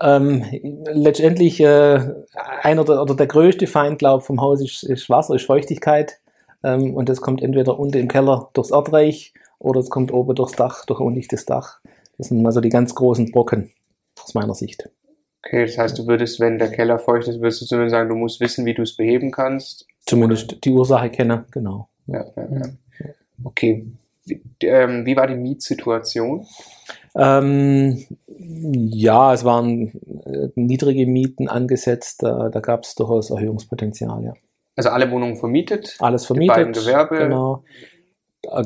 Ähm, 0.00 0.44
letztendlich 0.92 1.60
äh, 1.60 2.00
einer 2.62 2.84
der, 2.84 3.02
oder 3.02 3.14
der 3.14 3.26
größte 3.26 3.66
Feind, 3.66 3.98
glaube 3.98 4.22
vom 4.22 4.40
Haus 4.40 4.62
ist, 4.62 4.82
ist 4.82 5.10
Wasser, 5.10 5.34
ist 5.34 5.44
Feuchtigkeit. 5.44 6.20
Ähm, 6.62 6.94
und 6.94 7.08
das 7.08 7.20
kommt 7.20 7.42
entweder 7.42 7.78
unten 7.78 7.98
im 7.98 8.08
Keller 8.08 8.48
durchs 8.54 8.70
Erdreich 8.70 9.34
oder 9.60 9.78
es 9.80 9.90
kommt 9.90 10.12
oben 10.12 10.34
durchs 10.34 10.56
Dach, 10.56 10.84
durch 10.86 10.98
undichtes 10.98 11.46
Dach. 11.46 11.80
Das 12.18 12.28
sind 12.28 12.44
also 12.44 12.60
die 12.60 12.68
ganz 12.68 12.94
großen 12.94 13.30
Brocken 13.30 13.70
aus 14.22 14.34
meiner 14.34 14.54
Sicht. 14.54 14.88
Okay, 15.44 15.64
das 15.64 15.78
heißt, 15.78 15.98
du 15.98 16.06
würdest, 16.06 16.40
wenn 16.40 16.58
der 16.58 16.70
Keller 16.70 16.98
feucht 16.98 17.28
ist, 17.28 17.40
würdest 17.40 17.62
du 17.62 17.66
zumindest 17.66 17.92
sagen, 17.92 18.08
du 18.08 18.14
musst 18.14 18.40
wissen, 18.40 18.66
wie 18.66 18.74
du 18.74 18.82
es 18.82 18.96
beheben 18.96 19.30
kannst. 19.30 19.86
Zumindest 20.04 20.64
die 20.64 20.70
Ursache 20.70 21.10
kennen, 21.10 21.44
genau. 21.50 21.88
Ja, 22.06 22.26
ja, 22.36 22.48
ja. 22.50 22.62
Okay. 23.44 23.86
Wie, 24.24 24.42
ähm, 24.62 25.06
wie 25.06 25.16
war 25.16 25.26
die 25.26 25.34
Mietsituation? 25.34 26.46
Ähm, 27.16 28.04
ja, 28.28 29.32
es 29.32 29.44
waren 29.44 29.88
äh, 30.26 30.48
niedrige 30.56 31.06
Mieten 31.06 31.48
angesetzt, 31.48 32.22
da, 32.22 32.50
da 32.50 32.60
gab 32.60 32.84
es 32.84 32.94
durchaus 32.94 33.30
Erhöhungspotenzial, 33.30 34.22
ja. 34.22 34.34
Also 34.76 34.90
alle 34.90 35.10
Wohnungen 35.10 35.36
vermietet? 35.36 35.96
Alles 35.98 36.26
Die 36.26 36.34
beiden 36.34 36.74
vermietet. 36.74 36.84
Gewerbe? 36.84 37.18
Genau. 37.18 37.64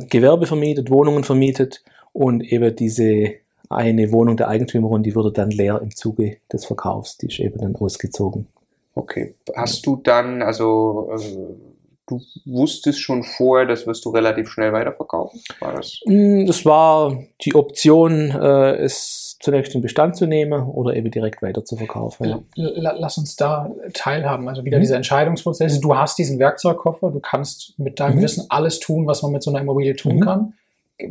Gewerbe 0.08 0.46
vermietet, 0.46 0.90
Wohnungen 0.90 1.24
vermietet 1.24 1.82
und 2.12 2.40
eben 2.40 2.74
diese 2.74 3.34
eine 3.68 4.12
Wohnung 4.12 4.36
der 4.36 4.48
Eigentümerin, 4.48 5.02
die 5.02 5.14
wurde 5.14 5.32
dann 5.32 5.50
leer 5.50 5.80
im 5.82 5.94
Zuge 5.94 6.36
des 6.52 6.64
Verkaufs. 6.64 7.16
Die 7.18 7.26
ist 7.26 7.40
eben 7.40 7.58
dann 7.58 7.74
ausgezogen. 7.76 8.46
Okay. 8.94 9.34
Hast 9.56 9.84
du 9.86 9.96
dann, 9.96 10.42
also 10.42 11.10
äh, 11.12 11.73
du 12.06 12.20
wusstest 12.44 13.00
schon 13.00 13.22
vorher, 13.22 13.66
das 13.66 13.86
wirst 13.86 14.04
du 14.04 14.10
relativ 14.10 14.48
schnell 14.50 14.72
weiterverkaufen? 14.72 15.40
War 15.60 15.74
das? 15.74 16.00
Mm, 16.06 16.46
Es 16.48 16.64
war 16.64 17.16
die 17.44 17.54
Option, 17.54 18.30
äh, 18.30 18.74
es 18.76 19.36
zunächst 19.40 19.74
in 19.74 19.82
Bestand 19.82 20.16
zu 20.16 20.26
nehmen 20.26 20.62
oder 20.68 20.94
eben 20.96 21.10
direkt 21.10 21.42
weiter 21.42 21.64
zu 21.64 21.76
verkaufen. 21.76 22.44
Ja. 22.56 22.92
Lass 22.96 23.18
uns 23.18 23.36
da 23.36 23.70
teilhaben. 23.92 24.48
Also 24.48 24.64
wieder 24.64 24.78
Mhm. 24.78 24.82
dieser 24.82 24.96
Entscheidungsprozess. 24.96 25.80
Du 25.80 25.96
hast 25.96 26.18
diesen 26.18 26.38
Werkzeugkoffer, 26.38 27.10
du 27.10 27.20
kannst 27.20 27.78
mit 27.78 28.00
deinem 28.00 28.16
Mhm. 28.18 28.22
Wissen 28.22 28.46
alles 28.48 28.80
tun, 28.80 29.06
was 29.06 29.22
man 29.22 29.32
mit 29.32 29.42
so 29.42 29.50
einer 29.50 29.60
Immobilie 29.60 29.96
tun 29.96 30.16
Mhm. 30.16 30.20
kann. 30.20 30.54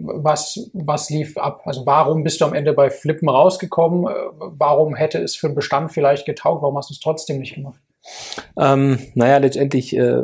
Was, 0.01 0.69
was 0.73 1.09
lief 1.09 1.37
ab? 1.37 1.61
Also 1.65 1.85
warum 1.85 2.23
bist 2.23 2.39
du 2.39 2.45
am 2.45 2.53
Ende 2.53 2.71
bei 2.73 2.89
Flippen 2.89 3.27
rausgekommen? 3.29 4.07
Äh, 4.07 4.13
Warum 4.39 4.95
hätte 4.95 5.19
es 5.21 5.35
für 5.35 5.47
den 5.49 5.55
Bestand 5.55 5.91
vielleicht 5.91 6.25
getaugt? 6.25 6.61
Warum 6.61 6.77
hast 6.77 6.89
du 6.89 6.93
es 6.93 6.99
trotzdem 7.01 7.39
nicht 7.39 7.55
gemacht? 7.55 7.79
Ähm, 8.57 8.99
naja, 9.15 9.37
letztendlich, 9.37 9.95
äh, 9.95 10.23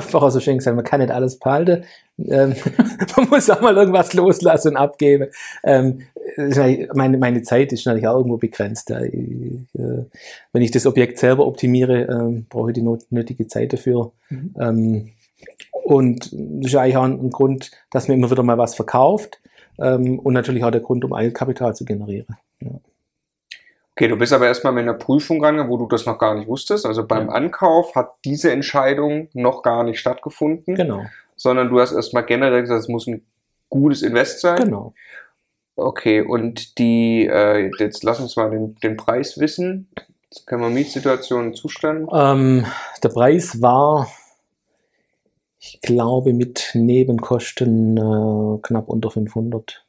vorher 0.00 0.30
so 0.30 0.40
schön 0.40 0.58
gesagt, 0.58 0.76
man 0.76 0.84
kann 0.84 1.00
nicht 1.00 1.12
alles 1.12 1.38
behalten. 1.38 1.84
Ähm, 2.18 2.54
man 3.16 3.28
muss 3.28 3.50
auch 3.50 3.60
mal 3.60 3.76
irgendwas 3.76 4.14
loslassen 4.14 4.70
und 4.70 4.76
abgeben. 4.76 5.28
Ähm, 5.64 6.02
meine, 6.94 7.18
meine 7.18 7.42
Zeit 7.42 7.72
ist 7.72 7.86
natürlich 7.86 8.08
auch 8.08 8.16
irgendwo 8.16 8.36
begrenzt. 8.36 8.90
Ja. 8.90 9.00
Ich, 9.02 9.14
äh, 9.74 10.04
wenn 10.52 10.62
ich 10.62 10.70
das 10.70 10.86
Objekt 10.86 11.18
selber 11.18 11.46
optimiere, 11.46 12.02
ähm, 12.04 12.46
brauche 12.48 12.70
ich 12.70 12.74
die 12.74 12.82
not 12.82 13.04
nötige 13.10 13.46
Zeit 13.46 13.72
dafür. 13.72 14.12
Mhm. 14.28 14.54
Ähm, 14.58 15.12
und 15.84 16.32
das 16.32 16.72
ist 16.72 16.76
eigentlich 16.76 16.96
auch 16.96 17.04
ein, 17.04 17.20
ein 17.20 17.30
Grund, 17.30 17.70
dass 17.90 18.08
man 18.08 18.18
immer 18.18 18.30
wieder 18.30 18.42
mal 18.42 18.58
was 18.58 18.74
verkauft. 18.74 19.40
Ähm, 19.78 20.18
und 20.18 20.34
natürlich 20.34 20.64
auch 20.64 20.70
der 20.70 20.80
Grund, 20.80 21.04
um 21.04 21.12
Eigenkapital 21.12 21.74
zu 21.74 21.84
generieren. 21.84 22.26
Okay, 23.98 24.08
du 24.08 24.16
bist 24.16 24.34
aber 24.34 24.46
erstmal 24.46 24.74
mit 24.74 24.82
einer 24.82 24.92
Prüfung 24.92 25.42
rangegangen, 25.42 25.72
wo 25.72 25.78
du 25.78 25.86
das 25.86 26.04
noch 26.04 26.18
gar 26.18 26.34
nicht 26.34 26.46
wusstest. 26.48 26.84
Also 26.84 27.06
beim 27.06 27.28
Ja. 27.28 27.32
Ankauf 27.34 27.94
hat 27.94 28.12
diese 28.26 28.52
Entscheidung 28.52 29.28
noch 29.32 29.62
gar 29.62 29.84
nicht 29.84 29.98
stattgefunden, 29.98 30.74
Genau, 30.74 31.06
sondern 31.34 31.70
du 31.70 31.80
hast 31.80 31.92
erstmal 31.92 32.26
generell 32.26 32.60
gesagt, 32.60 32.80
es 32.82 32.88
muss 32.88 33.06
ein 33.06 33.24
gutes 33.70 34.02
Invest 34.02 34.40
sein. 34.40 34.56
genau. 34.56 34.92
Okay, 35.76 36.20
und 36.20 36.78
die, 36.78 37.26
äh, 37.26 37.70
jetzt 37.78 38.02
lass 38.04 38.20
uns 38.20 38.36
mal 38.36 38.50
den, 38.50 38.74
den 38.76 38.96
Preis 38.98 39.38
wissen. 39.38 39.88
Jetzt 40.30 40.46
können 40.46 40.60
wir 40.62 40.68
Mietsituation, 40.70 41.54
Zustand. 41.54 42.08
Ähm, 42.12 42.66
der 43.02 43.08
Preis 43.08 43.62
war, 43.62 44.08
ich 45.58 45.80
glaube, 45.80 46.34
mit 46.34 46.70
Nebenkosten 46.74 47.96
äh, 47.96 48.58
knapp 48.62 48.88
unter 48.88 49.10
500. 49.10 49.85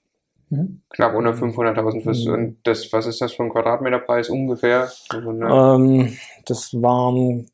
Mhm. 0.50 0.82
Knapp 0.92 1.14
unter 1.16 1.34
500.000 1.34 2.02
fürs, 2.04 2.26
Mhm. 2.26 2.34
und 2.34 2.58
das, 2.64 2.92
was 2.94 3.06
ist 3.06 3.20
das 3.22 3.34
für 3.34 3.44
ein 3.44 3.50
Quadratmeterpreis 3.50 4.30
ungefähr? 4.30 4.90
Also, 5.10 5.32
ne, 5.32 5.46
Ähm, 5.48 6.18
das 6.46 6.74
waren 6.82 7.50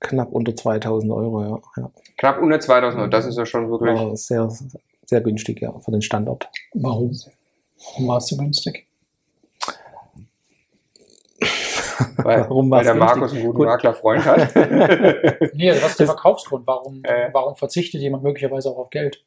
knapp 0.00 0.32
unter 0.32 0.54
2000 0.56 1.12
Euro, 1.12 1.42
ja. 1.42 1.58
ja. 1.82 1.90
Knapp 2.16 2.42
unter 2.42 2.58
2000 2.58 3.00
Euro, 3.00 3.10
das 3.10 3.26
ist 3.26 3.36
ja 3.38 3.46
schon 3.46 3.70
wirklich. 3.70 3.94
War 3.98 4.16
sehr, 4.16 4.50
sehr 5.04 5.20
günstig, 5.20 5.60
ja, 5.60 5.72
für 5.78 5.90
den 5.92 6.02
Standort. 6.02 6.48
Warum? 6.74 7.12
Warum 7.92 8.08
war 8.08 8.16
es 8.18 8.26
so 8.26 8.36
günstig? 8.36 8.86
Weil, 12.16 12.40
Warum 12.42 12.70
weil 12.70 12.84
der 12.84 12.94
günstig? 12.94 13.16
Markus 13.16 13.32
einen 13.32 13.42
guten 13.46 13.56
Gut. 13.58 13.66
Maklerfreund 13.66 14.24
hat. 14.24 14.54
Nee, 15.54 15.70
also 15.70 15.82
was 15.82 15.90
ist 15.92 16.00
der 16.00 16.06
Verkaufsgrund? 16.14 16.66
Warum, 16.66 17.00
Äh. 17.04 17.28
warum 17.32 17.54
verzichtet 17.56 18.00
jemand 18.00 18.22
möglicherweise 18.24 18.70
auch 18.70 18.78
auf 18.78 18.90
Geld? 18.90 19.22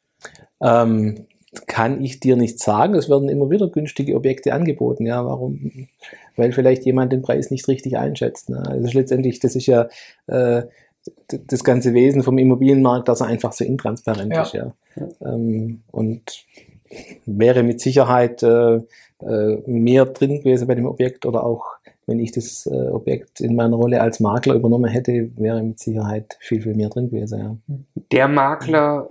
Ähm, 0.60 1.26
kann 1.66 2.02
ich 2.02 2.20
dir 2.20 2.36
nicht 2.36 2.58
sagen. 2.58 2.94
Es 2.94 3.08
werden 3.08 3.28
immer 3.28 3.50
wieder 3.50 3.68
günstige 3.68 4.14
Objekte 4.16 4.52
angeboten. 4.52 5.06
Ja, 5.06 5.24
warum? 5.24 5.88
Weil 6.36 6.52
vielleicht 6.52 6.84
jemand 6.84 7.12
den 7.12 7.22
Preis 7.22 7.50
nicht 7.50 7.68
richtig 7.68 7.96
einschätzt. 7.96 8.50
Ne? 8.50 8.62
Also 8.66 8.98
letztendlich, 8.98 9.40
das 9.40 9.56
ist 9.56 9.66
ja 9.66 9.88
äh, 10.26 10.62
das 11.28 11.64
ganze 11.64 11.94
Wesen 11.94 12.22
vom 12.22 12.38
Immobilienmarkt, 12.38 13.08
dass 13.08 13.20
er 13.20 13.26
einfach 13.26 13.52
so 13.52 13.64
intransparent 13.64 14.32
Ja. 14.32 14.42
ist. 14.42 14.52
Ja. 14.54 14.72
Ähm, 15.22 15.82
und 15.90 16.44
wäre 17.26 17.62
mit 17.62 17.80
Sicherheit 17.80 18.42
äh, 18.42 18.80
äh, 19.20 19.62
mehr 19.66 20.06
drin 20.06 20.38
gewesen 20.40 20.66
bei 20.66 20.74
dem 20.74 20.86
Objekt 20.86 21.26
oder 21.26 21.44
auch 21.44 21.64
wenn 22.06 22.20
ich 22.20 22.32
das 22.32 22.66
äh, 22.66 22.88
Objekt 22.88 23.40
in 23.40 23.56
meiner 23.56 23.76
Rolle 23.76 24.00
als 24.00 24.20
Makler 24.20 24.54
übernommen 24.54 24.90
hätte, 24.90 25.30
wäre 25.36 25.62
mit 25.62 25.78
Sicherheit 25.78 26.36
viel, 26.40 26.60
viel 26.60 26.74
mehr 26.74 26.90
drin 26.90 27.10
gewesen. 27.10 27.38
Ja. 27.38 27.56
Der 28.12 28.28
Makler 28.28 29.08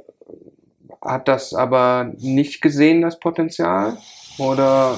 hat 1.03 1.27
das 1.27 1.53
aber 1.53 2.11
nicht 2.17 2.61
gesehen, 2.61 3.01
das 3.01 3.19
Potenzial? 3.19 3.97
Oder 4.37 4.97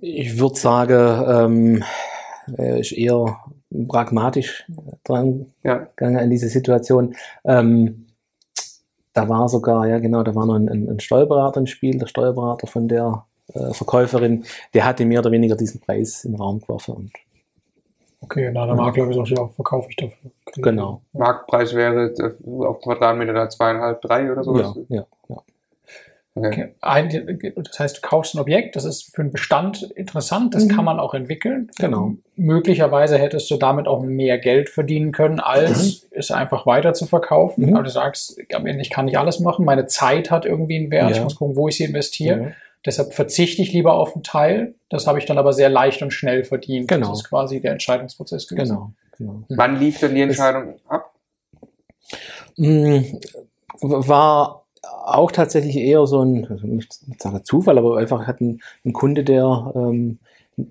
Ich 0.00 0.38
würde 0.38 0.56
sagen, 0.56 1.24
ähm, 1.28 1.84
er 2.56 2.78
ist 2.78 2.92
eher 2.92 3.38
pragmatisch 3.88 4.64
dran 5.02 5.46
ja, 5.62 5.88
gegangen 5.96 6.18
an 6.18 6.30
diese 6.30 6.48
Situation. 6.48 7.14
Ähm, 7.44 8.06
da 9.12 9.28
war 9.28 9.48
sogar, 9.48 9.86
ja 9.86 9.98
genau, 9.98 10.22
da 10.22 10.34
war 10.34 10.46
noch 10.46 10.56
ein, 10.56 10.68
ein, 10.68 10.90
ein 10.90 11.00
Steuerberater 11.00 11.60
im 11.60 11.66
Spiel, 11.66 11.98
der 11.98 12.06
Steuerberater 12.06 12.66
von 12.66 12.88
der 12.88 13.24
äh, 13.54 13.72
Verkäuferin, 13.72 14.44
der 14.74 14.84
hatte 14.84 15.04
mehr 15.04 15.20
oder 15.20 15.30
weniger 15.30 15.56
diesen 15.56 15.80
Preis 15.80 16.24
im 16.24 16.34
Raum 16.34 16.60
geworfen. 16.60 16.94
Und, 16.94 17.12
Okay, 18.24 18.50
na, 18.52 18.66
der 18.66 18.74
Makler 18.74 19.06
gesagt, 19.06 19.28
ja, 19.30 19.46
verkaufe 19.48 19.88
ich 19.90 19.96
dafür. 19.96 20.30
Okay. 20.46 20.60
genau. 20.62 21.02
Marktpreis 21.12 21.74
wäre 21.74 22.12
äh, 22.18 22.64
auf 22.66 22.80
Quadratmeter 22.80 23.32
da 23.32 23.48
zweieinhalb, 23.48 24.00
drei 24.02 24.30
oder 24.32 24.42
so. 24.44 24.56
Ja, 24.58 24.74
ja, 24.88 25.06
ja. 25.28 25.36
Okay. 26.36 26.48
Okay. 26.48 26.74
Ein, 26.80 27.52
das 27.54 27.78
heißt, 27.78 27.96
du 27.98 28.00
kaufst 28.00 28.34
ein 28.34 28.40
Objekt, 28.40 28.74
das 28.74 28.84
ist 28.84 29.14
für 29.14 29.22
einen 29.22 29.30
Bestand 29.30 29.82
interessant, 29.94 30.52
das 30.56 30.64
Mhm. 30.64 30.68
kann 30.70 30.84
man 30.84 30.98
auch 30.98 31.14
entwickeln. 31.14 31.70
Genau. 31.78 32.14
Möglicherweise 32.34 33.18
hättest 33.18 33.48
du 33.52 33.56
damit 33.56 33.86
auch 33.86 34.02
mehr 34.02 34.38
Geld 34.38 34.68
verdienen 34.68 35.12
können, 35.12 35.38
als 35.38 36.08
es 36.10 36.32
einfach 36.32 36.66
weiter 36.66 36.92
zu 36.92 37.06
verkaufen. 37.06 37.66
Mhm. 37.66 37.74
Aber 37.74 37.84
du 37.84 37.90
sagst, 37.90 38.40
am 38.52 38.66
Ende, 38.66 38.82
ich 38.82 38.90
kann 38.90 39.04
nicht 39.04 39.16
alles 39.18 39.38
machen, 39.38 39.64
meine 39.64 39.86
Zeit 39.86 40.32
hat 40.32 40.44
irgendwie 40.44 40.76
einen 40.76 40.90
Wert, 40.90 41.10
Ja. 41.10 41.16
ich 41.18 41.22
muss 41.22 41.36
gucken, 41.36 41.54
wo 41.54 41.68
ich 41.68 41.76
sie 41.76 41.84
investiere. 41.84 42.54
Deshalb 42.84 43.14
verzichte 43.14 43.62
ich 43.62 43.72
lieber 43.72 43.94
auf 43.94 44.14
einen 44.14 44.22
Teil. 44.22 44.74
Das 44.90 45.06
habe 45.06 45.18
ich 45.18 45.24
dann 45.24 45.38
aber 45.38 45.52
sehr 45.52 45.70
leicht 45.70 46.02
und 46.02 46.12
schnell 46.12 46.44
verdient. 46.44 46.88
Genau. 46.88 47.10
Das 47.10 47.20
ist 47.20 47.28
quasi 47.28 47.60
der 47.60 47.72
Entscheidungsprozess 47.72 48.46
gewesen. 48.46 48.76
Genau, 48.76 48.92
genau. 49.16 49.44
Wann 49.48 49.78
lief 49.78 50.00
denn 50.00 50.14
die 50.14 50.20
Entscheidung 50.20 50.74
ab? 50.88 51.14
Mm, 52.56 53.00
War 53.80 54.64
auch 55.04 55.32
tatsächlich 55.32 55.76
eher 55.76 56.06
so 56.06 56.22
ein, 56.22 56.46
also 56.46 56.66
nicht 56.66 57.08
nicht 57.08 57.22
sagen 57.22 57.42
Zufall, 57.44 57.78
aber 57.78 57.96
einfach 57.96 58.26
hat 58.26 58.40
ein, 58.40 58.60
ein 58.84 58.92
Kunde, 58.92 59.24
der 59.24 59.72
ähm, 59.74 60.18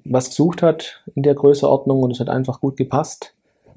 was 0.05 0.29
gesucht 0.29 0.62
hat 0.62 1.03
in 1.15 1.24
der 1.24 1.34
Größeordnung 1.34 2.03
und 2.03 2.12
es 2.12 2.20
hat 2.20 2.29
einfach 2.29 2.62
gut 2.62 2.77
gepasst. 2.77 3.34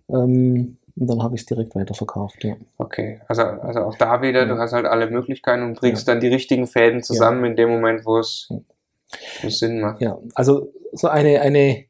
Ähm, 0.09 0.77
und 0.99 1.07
dann 1.09 1.23
habe 1.23 1.35
ich 1.35 1.43
es 1.43 1.47
direkt 1.47 1.75
weiterverkauft. 1.75 2.43
Ja. 2.45 2.57
Okay, 2.79 3.21
also, 3.29 3.43
also 3.43 3.81
auch 3.81 3.97
da 3.97 4.23
wieder, 4.23 4.41
Ja. 4.41 4.47
du 4.47 4.59
hast 4.59 4.73
halt 4.73 4.87
alle 4.87 5.11
Möglichkeiten 5.11 5.63
und 5.63 5.79
bringst 5.79 6.09
dann 6.09 6.21
die 6.21 6.29
richtigen 6.29 6.67
Fäden 6.67 7.03
zusammen 7.03 7.45
in 7.45 7.57
dem 7.57 7.69
Moment, 7.71 8.07
wo 8.07 8.19
es 8.19 8.49
wo 8.51 9.47
es 9.49 9.59
Sinn 9.59 9.81
macht. 9.81 10.01
ja, 10.01 10.19
also 10.35 10.73
so 10.93 11.09
eine, 11.09 11.41
eine 11.41 11.85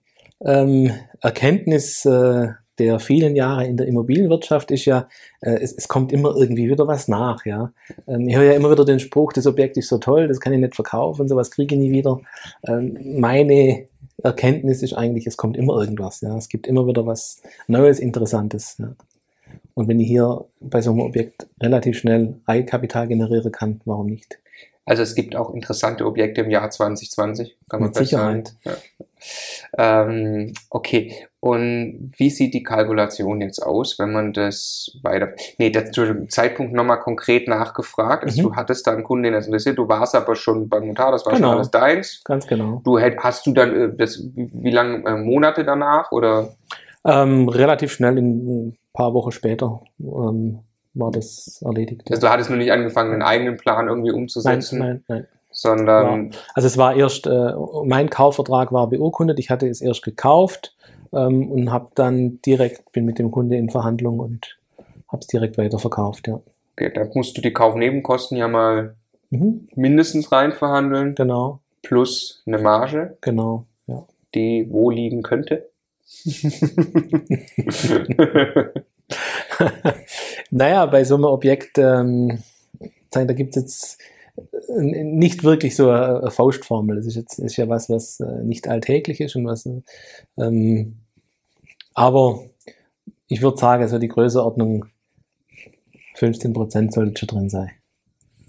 ähm, 0.45 0.91
Erkenntnis 1.23 2.05
äh, 2.05 2.49
der 2.79 2.99
vielen 2.99 3.37
Jahre 3.37 3.67
in 3.67 3.79
der 3.79 3.87
Immobilienwirtschaft 3.87 4.71
ist 4.71 4.85
ja, 4.85 5.09
äh, 5.41 5.59
es, 5.63 5.73
es 5.73 5.89
kommt 5.89 6.13
immer 6.13 6.37
irgendwie 6.37 6.69
wieder 6.69 6.87
was 6.87 7.09
nach. 7.09 7.47
Ja? 7.47 7.73
Ähm, 8.07 8.29
ich 8.29 8.37
höre 8.37 8.45
ja 8.45 8.53
immer 8.53 8.71
wieder 8.71 8.85
den 8.85 9.01
Spruch, 9.01 9.33
das 9.33 9.47
Objekt 9.47 9.79
ist 9.79 9.89
so 9.89 9.97
toll, 9.97 10.29
das 10.29 10.41
kann 10.41 10.53
ich 10.53 10.61
nicht 10.61 10.75
verkaufen, 10.75 11.27
sowas 11.27 11.51
kriege 11.51 11.75
ich 11.75 11.81
nie 11.81 11.91
wieder. 11.91 12.21
Ähm, 12.69 12.99
meine 13.19 13.89
Erkenntnis 14.23 14.83
ist 14.83 14.95
eigentlich, 14.95 15.27
es 15.27 15.37
kommt 15.37 15.57
immer 15.57 15.79
irgendwas. 15.79 16.21
Ja? 16.21 16.37
Es 16.37 16.49
gibt 16.49 16.67
immer 16.67 16.87
wieder 16.87 17.07
was 17.07 17.43
Neues, 17.67 17.99
Interessantes. 17.99 18.77
Ja? 18.79 18.95
Und 19.75 19.89
wenn 19.89 20.01
ich 20.01 20.09
hier 20.09 20.45
bei 20.61 20.81
so 20.81 20.91
einem 20.91 21.01
Objekt 21.01 21.47
relativ 21.61 21.99
schnell 21.99 22.35
Eigenkapital 22.47 23.09
generieren 23.09 23.53
kann, 23.53 23.81
warum 23.85 24.07
nicht? 24.07 24.39
Also 24.89 25.03
es 25.03 25.15
gibt 25.17 25.35
auch 25.37 25.53
interessante 25.53 26.07
Objekte 26.07 26.43
im 26.43 26.51
Jahr 26.51 26.71
2020, 26.71 27.57
kann 27.69 27.81
man 27.81 27.89
Mit. 27.91 27.97
Sicherheit. 27.97 28.55
Ja. 28.65 28.73
Ähm, 29.79 30.53
okay, 30.71 31.27
und 31.41 32.13
wie 32.17 32.31
sieht 32.31 32.55
die 32.55 32.63
Kalkulation 32.63 33.41
jetzt 33.41 33.61
aus, 33.61 33.99
wenn 33.99 34.13
man 34.13 34.33
das 34.33 34.97
weiter... 35.03 35.31
Nee, 35.59 35.71
das, 35.71 35.91
zu 35.91 36.05
dem 36.07 36.29
Zeitpunkt 36.29 36.73
nochmal 36.73 37.01
konkret 37.01 37.49
nachgefragt. 37.49 38.25
Also 38.25 38.41
Mhm. 38.43 38.47
du 38.47 38.57
hattest 38.57 38.87
da 38.87 38.93
einen 38.93 39.05
Kunden, 39.05 39.25
den 39.25 39.33
das 39.33 39.47
interessiert, 39.47 39.79
du 39.79 39.89
warst 39.89 40.15
aber 40.15 40.35
schon 40.37 40.69
beim 40.69 40.87
Notar, 40.87 41.13
das 41.13 41.27
war 41.27 41.35
Genau. 41.35 41.49
schon 41.49 41.57
alles 41.57 41.71
deins. 41.71 42.23
Ganz 42.25 42.47
genau. 42.47 42.81
Du 42.85 42.99
hast 43.01 43.47
du 43.47 43.53
dann 43.53 43.75
äh, 43.77 43.97
das, 43.97 44.23
wie, 44.35 44.51
wie 44.53 44.71
lange 44.71 45.05
äh, 45.05 45.17
Monate 45.17 45.65
danach 45.65 46.13
oder 46.13 46.55
Ähm, 47.05 47.49
relativ 47.49 47.93
schnell, 47.93 48.19
in 48.19 48.69
ein 48.69 48.79
paar 48.93 49.15
Wochen 49.15 49.31
später, 49.31 49.81
ähm, 50.01 50.61
war 50.99 51.11
das 51.11 51.63
erledigt. 51.65 52.11
also 52.11 52.21
du 52.21 52.31
hattest 52.31 52.51
nur 52.51 52.59
nicht 52.59 52.73
angefangen, 52.73 53.13
einen 53.13 53.23
eigenen 53.23 53.57
Plan 53.57 53.89
irgendwie 53.89 54.11
nein, 54.11 54.21
umzusetzen, 54.21 54.79
nein, 54.79 55.05
nein. 55.09 55.27
sondern 55.51 56.33
Also 56.55 56.67
es 56.67 56.79
war 56.79 56.95
erst, 56.95 57.27
äh, 57.27 57.53
mein 57.85 58.11
Kaufvertrag 58.11 58.73
war 58.73 58.89
beurkundet, 58.89 59.39
ich 59.39 59.51
hatte 59.51 59.69
es 59.69 59.81
erst 59.81 60.03
gekauft 60.03 60.75
ähm, 61.13 61.51
und 61.51 61.73
habe 61.73 61.89
dann 61.95 62.41
direkt, 62.43 62.93
bin 62.93 63.05
mit 63.05 63.19
dem 63.19 63.31
Kunde 63.31 63.57
in 63.57 63.71
Verhandlung 63.71 64.19
und 64.19 64.59
habe 65.09 65.21
es 65.21 65.27
direkt 65.27 65.59
weiterverkauft, 65.59 66.29
ja. 66.29 66.41
okay, 66.73 66.93
da 66.93 67.07
musst 67.15 67.37
du 67.37 67.41
die 67.41 67.53
Kaufnebenkosten 67.53 68.37
ja 68.37 68.49
mal 68.49 68.97
Mhm, 69.31 69.69
mindestens 69.75 70.31
rein 70.31 70.53
verhandeln, 70.53 71.15
genau, 71.15 71.61
plus 71.83 72.43
eine 72.47 72.59
Marge, 72.59 73.17
genau, 73.21 73.67
ja. 73.87 74.07
die 74.35 74.67
wo 74.71 74.91
liegen 74.91 75.23
könnte. 75.23 75.69
naja, 80.51 80.87
bei 80.87 81.05
so 81.05 81.15
einem 81.17 81.25
Objekt, 81.25 81.79
ähm, 81.79 82.43
da 83.11 83.25
gibt 83.25 83.57
es 83.57 83.63
jetzt 83.63 84.01
äh, 84.69 85.03
nicht 85.05 85.45
wirklich 85.45 85.77
so 85.77 85.91
eine 85.91 86.31
Faustformel. 86.31 86.97
Das 86.97 87.07
ist 87.07 87.17
jetzt 87.17 87.39
ist 87.39 87.57
ja 87.57 87.69
was, 87.69 87.89
was 87.89 88.21
äh, 88.21 88.43
nicht 88.43 88.69
alltäglich 88.69 89.21
ist 89.21 89.37
und 89.37 89.47
was, 89.47 89.67
äh, 89.67 89.83
ähm, 90.39 90.97
aber 91.95 92.41
ich 93.29 93.43
würde 93.43 93.57
sagen, 93.57 93.83
also 93.83 93.99
die 93.99 94.09
Größeordnung 94.09 94.87
15% 96.17 96.93
sollte 96.93 97.19
schon 97.19 97.27
drin 97.29 97.49
sein. 97.49 97.71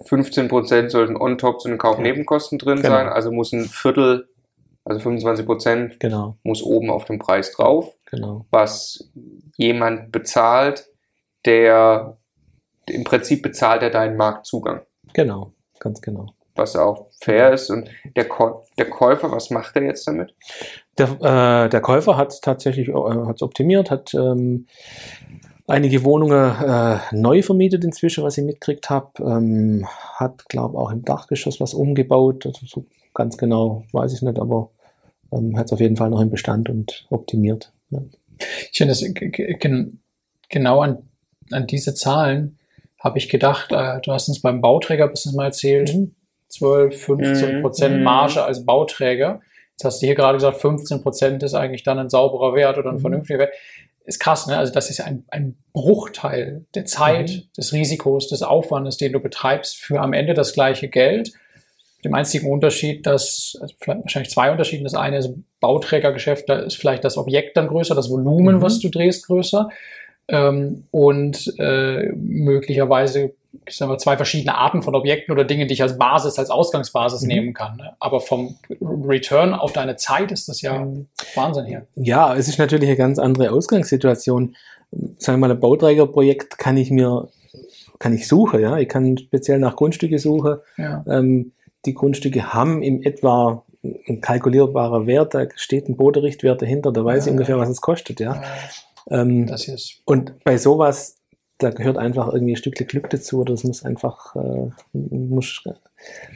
15% 0.02 0.90
sollten 0.90 1.16
on 1.18 1.38
top 1.38 1.60
zu 1.62 1.70
den 1.70 1.78
Kaufnebenkosten 1.78 2.60
drin 2.60 2.78
Genau. 2.78 2.90
sein, 2.90 3.08
also 3.08 3.32
muss 3.32 3.52
ein 3.52 3.66
Viertel, 3.66 4.28
also 4.86 5.10
25% 5.10 5.98
Genau, 6.00 6.38
muss 6.44 6.62
oben 6.62 6.90
auf 6.90 7.06
dem 7.06 7.20
Preis 7.20 7.52
drauf, 7.52 7.94
genau. 8.06 8.46
was 8.52 9.10
jemand 9.58 10.12
bezahlt, 10.12 10.88
der 11.46 12.18
im 12.88 13.04
Prinzip 13.04 13.42
bezahlt 13.44 13.82
er 13.84 13.90
deinen 13.90 14.16
Marktzugang, 14.18 14.82
Genau, 15.14 15.52
ganz 15.80 16.02
genau. 16.02 16.28
was 16.56 16.76
auch 16.76 17.08
fair 17.22 17.54
ist. 17.54 17.70
Und 17.70 17.90
der, 18.16 18.30
Käu- 18.30 18.64
der 18.78 18.90
Käufer, 18.90 19.32
was 19.32 19.50
macht 19.50 19.76
er 19.76 19.84
jetzt 19.84 20.08
damit? 20.08 20.34
Der, 20.98 21.66
äh, 21.66 21.70
der 21.70 21.82
Käufer 21.82 22.16
hat 22.18 22.42
tatsächlich 22.42 22.88
äh, 22.90 22.94
hat's 22.94 23.42
optimiert, 23.42 23.92
hat 23.92 24.14
ähm, 24.14 24.68
einige 25.68 26.04
Wohnungen 26.06 26.56
äh, 26.64 26.98
neu 27.12 27.42
vermietet 27.42 27.84
inzwischen, 27.84 28.24
was 28.24 28.38
ich 28.38 28.46
mitgekriegt 28.46 28.90
habe. 28.90 29.12
Ähm, 29.22 29.86
hat, 30.16 30.48
glaube 30.48 30.78
auch 30.78 30.92
im 30.92 31.04
Dachgeschoss 31.04 31.60
was 31.60 31.74
umgebaut. 31.74 32.46
Also 32.46 32.66
so 32.66 32.86
ganz 33.14 33.38
genau 33.38 33.84
weiß 33.92 34.14
ich 34.14 34.22
nicht, 34.22 34.40
aber 34.40 34.70
ähm, 35.34 35.58
hat 35.58 35.66
es 35.66 35.74
auf 35.74 35.82
jeden 35.82 35.98
Fall 35.98 36.10
noch 36.10 36.22
im 36.22 36.30
Bestand 36.30 36.70
und 36.70 37.06
optimiert. 37.10 37.74
Ja. 37.90 38.00
Ich 38.72 38.78
finde, 38.78 38.92
das 38.94 39.04
genau 40.50 40.80
an, 40.82 41.10
an 41.52 41.68
diese 41.68 41.94
Zahlen 41.94 42.58
habe 43.00 43.18
ich 43.18 43.30
gedacht, 43.30 43.72
äh, 43.72 44.00
du 44.02 44.12
hast 44.12 44.28
uns 44.28 44.42
beim 44.42 44.62
Bauträger-Business 44.62 45.36
mal 45.36 45.46
erzählt, 45.46 45.96
12, 46.50 47.00
15 47.02 47.62
Prozent 47.62 47.98
Mhm. 47.98 48.04
Marge 48.04 48.44
als 48.44 48.66
Bauträger. 48.66 49.42
Jetzt 49.72 49.84
hast 49.84 50.02
du 50.02 50.08
hier 50.08 50.16
gerade 50.16 50.38
gesagt, 50.38 50.58
15 50.58 51.04
Prozent 51.04 51.44
ist 51.44 51.54
eigentlich 51.54 51.84
dann 51.84 52.00
ein 52.00 52.10
sauberer 52.10 52.56
Wert 52.56 52.78
oder 52.78 52.90
ein 52.90 52.96
Mhm. 52.96 53.02
vernünftiger 53.02 53.40
Wert. 53.40 53.54
Ist 54.06 54.20
krass, 54.20 54.48
ne? 54.48 54.58
Also 54.58 54.72
das 54.74 54.90
ist 54.90 54.98
ja 55.00 55.06
ein, 55.06 55.26
ein 55.30 55.58
Bruchteil 55.74 56.66
der 56.76 56.86
Zeit, 56.86 57.30
Mhm. 57.30 57.42
des 57.58 57.74
Risikos, 57.74 58.28
des 58.30 58.42
Aufwandes, 58.42 58.98
den 58.98 59.12
du 59.14 59.20
betreibst, 59.20 59.76
für 59.78 60.00
am 60.00 60.14
Ende 60.14 60.34
das 60.34 60.54
gleiche 60.54 60.88
Geld. 60.88 61.34
Dem 62.06 62.14
einzigen 62.14 62.50
Unterschied, 62.50 63.06
dass, 63.06 63.58
also 63.60 63.76
vielleicht 63.80 64.04
wahrscheinlich 64.04 64.32
zwei 64.32 64.52
Unterschiede. 64.52 64.84
Das 64.84 64.94
eine 64.94 65.18
ist 65.18 65.32
Bauträgergeschäft, 65.60 66.48
da 66.48 66.60
ist 66.60 66.76
vielleicht 66.78 67.04
das 67.04 67.18
Objekt 67.18 67.58
dann 67.58 67.68
größer, 67.68 67.96
das 67.96 68.10
Volumen, 68.10 68.58
Mhm. 68.58 68.62
was 68.62 68.80
du 68.80 68.90
drehst, 68.90 69.28
größer. 69.28 69.70
Ähm, 70.30 70.84
und 70.92 71.54
äh, 71.58 72.12
möglicherweise 72.16 73.32
ich 73.66 73.76
sag 73.76 73.90
mal, 73.90 73.98
zwei 73.98 74.16
verschiedene 74.18 74.56
Arten 74.56 74.82
von 74.82 74.94
Objekten 74.96 75.34
oder 75.34 75.44
Dinge, 75.44 75.66
die 75.68 75.74
ich 75.74 75.82
als 75.82 75.98
Basis, 75.98 76.38
als 76.40 76.50
Ausgangsbasis 76.50 77.24
Mhm. 77.24 77.28
nehmen 77.28 77.54
kann. 77.54 77.76
Ne? 77.78 77.94
Aber 78.00 78.22
vom 78.22 78.56
Return 78.82 79.54
auf 79.54 79.74
deine 79.74 79.96
Zeit 79.98 80.32
ist 80.32 80.48
das 80.48 80.62
ja 80.62 80.88
Wahnsinn 81.36 81.66
hier. 81.66 81.86
Ja, 81.96 82.36
es 82.36 82.48
ist 82.48 82.60
natürlich 82.60 82.88
eine 82.88 82.98
ganz 82.98 83.20
andere 83.20 83.52
Ausgangssituation. 83.52 84.56
Sagen 85.18 85.40
wir 85.40 85.48
mal, 85.48 85.52
ein 85.52 85.60
Bauträgerprojekt 85.60 86.58
kann 86.60 86.78
ich 86.78 86.92
mir, 86.92 87.28
kann 88.00 88.14
ich 88.14 88.28
suchen, 88.28 88.62
ja. 88.62 88.78
Ich 88.78 88.88
kann 88.88 89.18
speziell 89.18 89.60
nach 89.60 89.76
Grundstücke 89.76 90.20
suchen. 90.20 90.58
Ja. 90.78 91.04
Ähm, 91.10 91.52
die 91.86 91.94
Grundstücke 91.94 92.54
haben 92.54 92.84
im 92.84 93.02
etwa 93.04 93.64
ein 94.08 94.22
kalkulierbarer 94.22 95.08
Wert, 95.08 95.34
da 95.34 95.46
steht 95.56 95.90
ein 95.90 95.98
Boderichtwert 95.98 96.62
dahinter, 96.62 96.92
da 96.92 97.04
weiß 97.04 97.24
ich 97.24 97.28
Ja. 97.28 97.32
ungefähr, 97.32 97.58
was 97.58 97.70
es 97.70 97.82
kostet, 97.82 98.20
ja. 98.20 98.42
Ähm, 99.10 99.48
Das 99.48 99.68
ist 99.68 100.02
und 100.06 100.44
bei 100.44 100.58
sowas, 100.58 101.18
da 101.58 101.70
gehört 101.72 101.98
einfach 101.98 102.34
irgendwie 102.34 102.54
ein 102.54 102.58
Stückchen 102.58 102.88
Glück 102.88 103.10
dazu, 103.10 103.40
oder 103.40 103.54
es 103.54 103.64
muss 103.64 103.84
einfach, 103.84 104.36
äh, 104.36 104.70
muss 104.94 105.64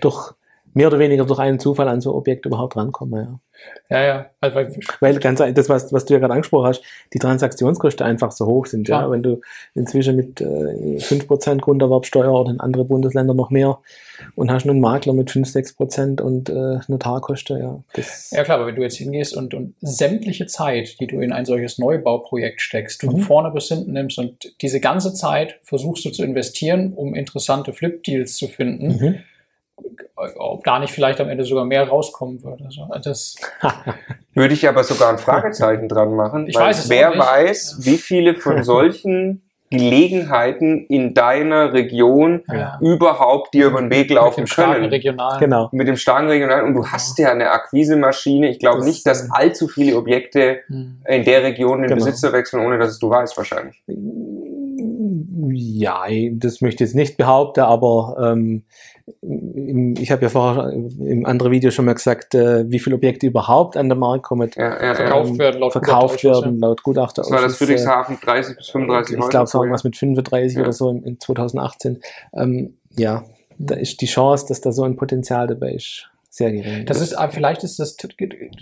durch 0.02 0.34
mehr 0.74 0.88
oder 0.88 1.00
weniger 1.00 1.26
durch 1.26 1.40
einen 1.40 1.60
Zufall 1.60 1.88
an 1.88 2.02
so 2.02 2.12
ein 2.12 2.16
Objekt 2.16 2.46
überhaupt 2.46 2.76
rankommen, 2.78 3.20
ja. 3.24 3.40
Ja, 3.92 4.04
ja. 4.04 4.26
Also, 4.40 4.56
weil, 5.02 5.20
ganz 5.20 5.40
das, 5.54 5.70
was, 5.70 5.94
was 5.94 6.06
du 6.06 6.14
ja 6.14 6.20
gerade 6.20 6.34
angesprochen 6.34 6.66
hast, 6.68 6.82
die 7.14 7.20
Transaktionskosten 7.20 8.04
einfach 8.08 8.32
so 8.32 8.48
hoch 8.48 8.66
sind. 8.66 8.88
Ja, 8.88 9.02
Ja. 9.02 9.12
wenn 9.12 9.22
du 9.22 9.40
inzwischen 9.76 10.16
mit 10.16 10.42
äh, 10.42 10.98
5% 10.98 11.60
Grunderwerbsteuer 11.62 12.32
oder 12.34 12.50
in 12.50 12.60
andere 12.60 12.86
Bundesländer 12.86 13.36
noch 13.36 13.52
mehr 13.52 13.78
und 14.36 14.50
hast 14.52 14.68
einen 14.68 14.80
Makler 14.80 15.14
mit 15.14 15.30
5, 15.30 15.48
6% 15.48 16.22
und 16.22 16.50
äh, 16.50 16.80
Notarkosten, 16.88 17.60
ja. 17.60 17.84
Ja 18.32 18.44
klar, 18.44 18.58
aber 18.58 18.68
wenn 18.68 18.76
du 18.76 18.82
jetzt 18.82 18.98
hingehst 18.98 19.38
und, 19.38 19.54
und 19.54 19.76
sämtliche 19.82 20.48
Zeit, 20.48 21.00
die 21.00 21.06
du 21.06 21.20
in 21.20 21.32
ein 21.32 21.46
solches 21.46 21.78
Neubauprojekt 21.78 22.62
steckst, 22.62 23.02
von 23.04 23.16
Mhm. 23.18 23.20
vorne 23.20 23.52
bis 23.52 23.68
hinten 23.68 23.92
nimmst 23.94 24.18
und 24.18 24.54
diese 24.64 24.80
ganze 24.80 25.14
Zeit 25.14 25.60
versuchst 25.62 26.04
du 26.06 26.10
zu 26.10 26.24
investieren, 26.24 26.94
um 26.94 27.14
interessante 27.14 27.74
Flip-Deals 27.74 28.34
zu 28.38 28.48
finden, 28.48 28.88
Mhm. 28.88 29.16
Ob 30.38 30.64
da 30.64 30.80
nicht 30.80 30.94
vielleicht 30.94 31.20
am 31.22 31.30
Ende 31.30 31.44
sogar 31.46 31.66
mehr 31.66 31.88
rauskommen 31.88 32.44
würde. 32.44 32.66
Also 32.66 32.88
das, 33.04 33.36
Würde 34.34 34.54
ich 34.54 34.68
aber 34.68 34.84
sogar 34.84 35.10
ein 35.10 35.18
Fragezeichen 35.18 35.90
dran 35.90 36.16
machen. 36.16 36.48
Ich 36.48 36.56
weil 36.56 36.68
weiß 36.68 36.86
es 36.86 36.90
Wer 36.90 37.18
weiß, 37.18 37.80
wie 37.82 37.98
viele 37.98 38.36
von 38.36 38.64
solchen 38.64 39.42
Gelegenheiten 39.70 40.86
in 40.88 41.14
deiner 41.14 41.72
Region 41.72 42.44
Ja. 42.52 42.78
überhaupt 42.82 43.54
dir 43.54 43.68
über 43.68 43.80
den 43.80 43.90
Weg 43.90 44.10
mit 44.10 44.18
laufen 44.18 44.42
dem 44.42 44.48
starken 44.48 44.74
können. 44.74 44.86
regionalen. 44.90 45.40
Genau. 45.40 45.70
Mit 45.72 45.88
dem 45.88 45.96
starken 45.96 46.28
Regional. 46.28 46.64
Und 46.66 46.74
du 46.74 46.86
hast 46.86 47.18
ja 47.20 47.32
eine 47.32 47.52
Akquisemaschine. 47.52 48.50
Ich 48.50 48.60
glaube 48.60 48.80
Das- 48.80 48.86
nicht, 48.88 49.08
dass 49.08 49.32
allzu 49.32 49.68
viele 49.70 49.96
Objekte 49.98 50.60
Hm. 50.68 50.98
in 51.08 51.24
der 51.24 51.44
Region 51.44 51.80
den 51.82 51.88
Genau. 51.88 52.04
Besitzer 52.04 52.34
wechseln, 52.34 52.66
ohne 52.66 52.80
dass 52.80 52.90
es 52.90 53.00
du 53.00 53.10
weißt 53.10 53.38
wahrscheinlich. 53.38 53.82
Ja, 55.54 56.04
das 56.34 56.62
möchte 56.62 56.84
ich 56.84 56.90
jetzt 56.90 56.96
nicht 56.96 57.18
behaupten, 57.18 57.62
aber 57.62 58.16
ähm, 58.34 58.64
ich 59.22 60.12
habe 60.12 60.24
ja 60.24 60.30
vorher 60.30 60.72
im 60.72 61.26
anderen 61.26 61.52
Video 61.52 61.72
schon 61.72 61.86
mal 61.86 61.94
gesagt, 61.94 62.36
äh, 62.36 62.70
wie 62.70 62.80
viele 62.80 62.96
Objekte 62.96 63.28
überhaupt 63.28 63.78
an 63.78 63.90
den 63.90 64.00
Markt 64.00 64.24
kommen, 64.24 64.50
Ja, 64.56 64.84
ja. 64.84 64.96
Verkauft 64.96 65.38
werden 65.38 65.62
laut 65.62 65.72
verkauft 65.74 66.24
werden 66.24 66.60
laut 66.60 66.84
Gutachter. 66.84 67.22
Das 67.22 67.32
war 67.32 67.42
das 67.42 67.58
Friedrichshafen 67.58 68.18
30 68.22 68.58
bis 68.58 68.70
35 68.70 69.18
Ich 69.18 69.30
glaube, 69.30 69.46
es 69.46 69.54
war 69.54 69.62
irgendwas 69.62 69.84
mit 69.84 69.96
35 69.96 70.56
Ja. 70.56 70.62
oder 70.64 70.74
so 70.74 70.90
in, 70.90 71.04
in 71.04 71.20
2018. 71.20 72.02
Ähm, 72.34 72.78
ja, 72.98 73.24
da 73.58 73.76
ist 73.76 74.02
die 74.02 74.08
Chance, 74.08 74.46
dass 74.48 74.62
da 74.62 74.72
so 74.72 74.84
ein 74.84 74.96
Potenzial 74.96 75.48
dabei 75.48 75.74
ist, 75.74 76.10
sehr 76.30 76.52
gering. 76.52 76.86
Das 76.86 77.02
ist, 77.02 77.14
aber 77.14 77.32
vielleicht 77.32 77.64
ist 77.64 77.80
das 77.80 77.98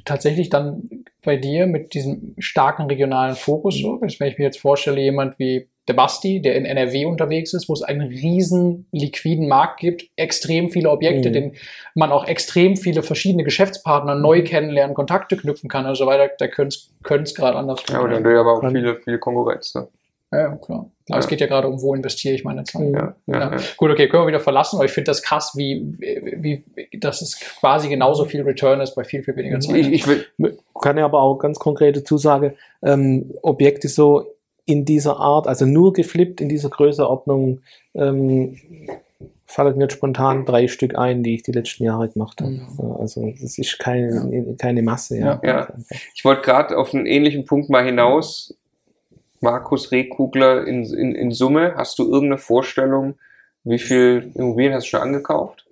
tatsächlich 0.05 0.49
dann 0.49 1.05
bei 1.23 1.37
dir 1.37 1.67
mit 1.67 1.93
diesem 1.93 2.35
starken 2.37 2.83
regionalen 2.87 3.35
Fokus 3.35 3.79
so. 3.79 3.99
Wenn 4.01 4.09
ich 4.09 4.19
mir 4.19 4.29
jetzt 4.39 4.59
vorstelle, 4.59 5.01
jemand 5.01 5.39
wie 5.39 5.67
der 5.89 5.93
Basti, 5.95 6.41
der 6.41 6.55
in 6.55 6.65
NRW 6.65 7.05
unterwegs 7.05 7.53
ist, 7.53 7.67
wo 7.67 7.73
es 7.73 7.81
einen 7.81 8.07
riesen 8.07 8.85
liquiden 8.91 9.47
Markt 9.49 9.79
gibt, 9.81 10.05
extrem 10.15 10.69
viele 10.69 10.89
Objekte, 10.89 11.29
Mhm. 11.29 11.33
den 11.33 11.51
man 11.95 12.11
auch 12.11 12.25
extrem 12.27 12.77
viele 12.77 13.03
verschiedene 13.03 13.43
Geschäftspartner 13.43 14.15
neu 14.15 14.43
kennenlernen, 14.43 14.93
Kontakte 14.95 15.35
knüpfen 15.35 15.69
kann 15.69 15.85
und 15.85 15.95
so 15.95 16.05
weiter, 16.05 16.31
da 16.39 16.47
könnte 16.47 16.77
es 17.23 17.35
gerade 17.35 17.57
anders 17.57 17.81
Ja, 17.89 17.99
aber 17.99 18.09
dann 18.09 18.23
will 18.23 18.37
aber 18.37 18.53
auch 18.53 18.61
Dann- 18.61 18.71
viele, 18.73 18.95
viele 19.03 19.19
Konkurrenz. 19.19 19.75
Ne? 19.75 19.87
ja, 20.31 20.55
klar. 20.57 20.91
Aber 21.09 21.17
Ja. 21.17 21.17
es 21.17 21.27
geht 21.27 21.41
ja 21.41 21.47
gerade 21.47 21.67
um, 21.67 21.81
wo 21.81 21.95
investiere 21.95 22.35
ich 22.35 22.43
meine 22.43 22.63
Zeit. 22.63 22.83
Mhm. 22.83 22.93
Ja, 22.93 23.15
ja, 23.25 23.39
Ja. 23.39 23.51
ja. 23.55 23.57
Gut, 23.77 23.89
okay, 23.89 24.07
können 24.07 24.23
wir 24.23 24.27
wieder 24.27 24.39
verlassen, 24.39 24.75
aber 24.75 24.85
ich 24.85 24.91
finde 24.91 25.09
das 25.09 25.23
krass, 25.23 25.53
wie, 25.55 25.83
wie, 25.99 26.63
wie, 26.75 26.99
dass 26.99 27.23
es 27.23 27.39
quasi 27.59 27.89
genauso 27.89 28.25
viel 28.25 28.43
Return 28.43 28.79
ist 28.79 28.93
bei 28.93 29.03
viel, 29.03 29.23
viel 29.23 29.35
weniger 29.35 29.59
Zeit. 29.59 29.77
Ich, 29.77 29.91
ich 29.91 30.07
will, 30.07 30.25
kann 30.79 30.99
ja 30.99 31.05
aber 31.05 31.19
auch 31.23 31.39
ganz 31.39 31.57
konkrete 31.57 32.03
Zusage, 32.03 32.53
ähm, 32.83 33.33
Objekte 33.41 33.87
so 33.87 34.27
in 34.69 34.85
dieser 34.85 35.17
Art, 35.17 35.47
also 35.47 35.65
nur 35.65 35.93
geflippt 35.93 36.39
in 36.41 36.49
dieser 36.49 36.69
Größeordnung, 36.69 37.61
ähm, 37.95 38.55
fallen 39.45 39.77
mir 39.77 39.89
spontan 39.89 40.45
drei 40.45 40.67
Stück 40.67 40.95
ein, 40.95 41.23
die 41.23 41.33
ich 41.33 41.43
die 41.43 41.51
letzten 41.51 41.83
Jahre 41.83 42.07
gemacht 42.07 42.39
habe. 42.39 42.51
Mhm. 42.51 42.67
Ja, 42.77 42.95
Also 42.99 43.33
das 43.41 43.57
ist 43.57 43.79
keine, 43.79 44.55
keine 44.59 44.83
Masse. 44.83 45.17
Ja. 45.17 45.41
Ja, 45.43 45.49
ja. 45.49 45.73
Ich 46.13 46.23
wollte 46.23 46.43
gerade 46.43 46.77
auf 46.77 46.93
einen 46.93 47.07
ähnlichen 47.07 47.45
Punkt 47.45 47.69
mal 47.69 47.83
hinaus. 47.83 48.55
Markus 49.41 49.91
Rehkugler, 49.91 50.67
in, 50.67 50.83
in, 50.85 51.15
in 51.15 51.31
Summe, 51.31 51.73
hast 51.75 51.97
du 51.97 52.03
irgendeine 52.03 52.37
Vorstellung, 52.37 53.15
wie 53.63 53.79
viel 53.79 54.31
Immobilien 54.35 54.73
hast 54.73 54.85
du 54.85 54.89
schon 54.89 55.01
angekauft? 55.01 55.65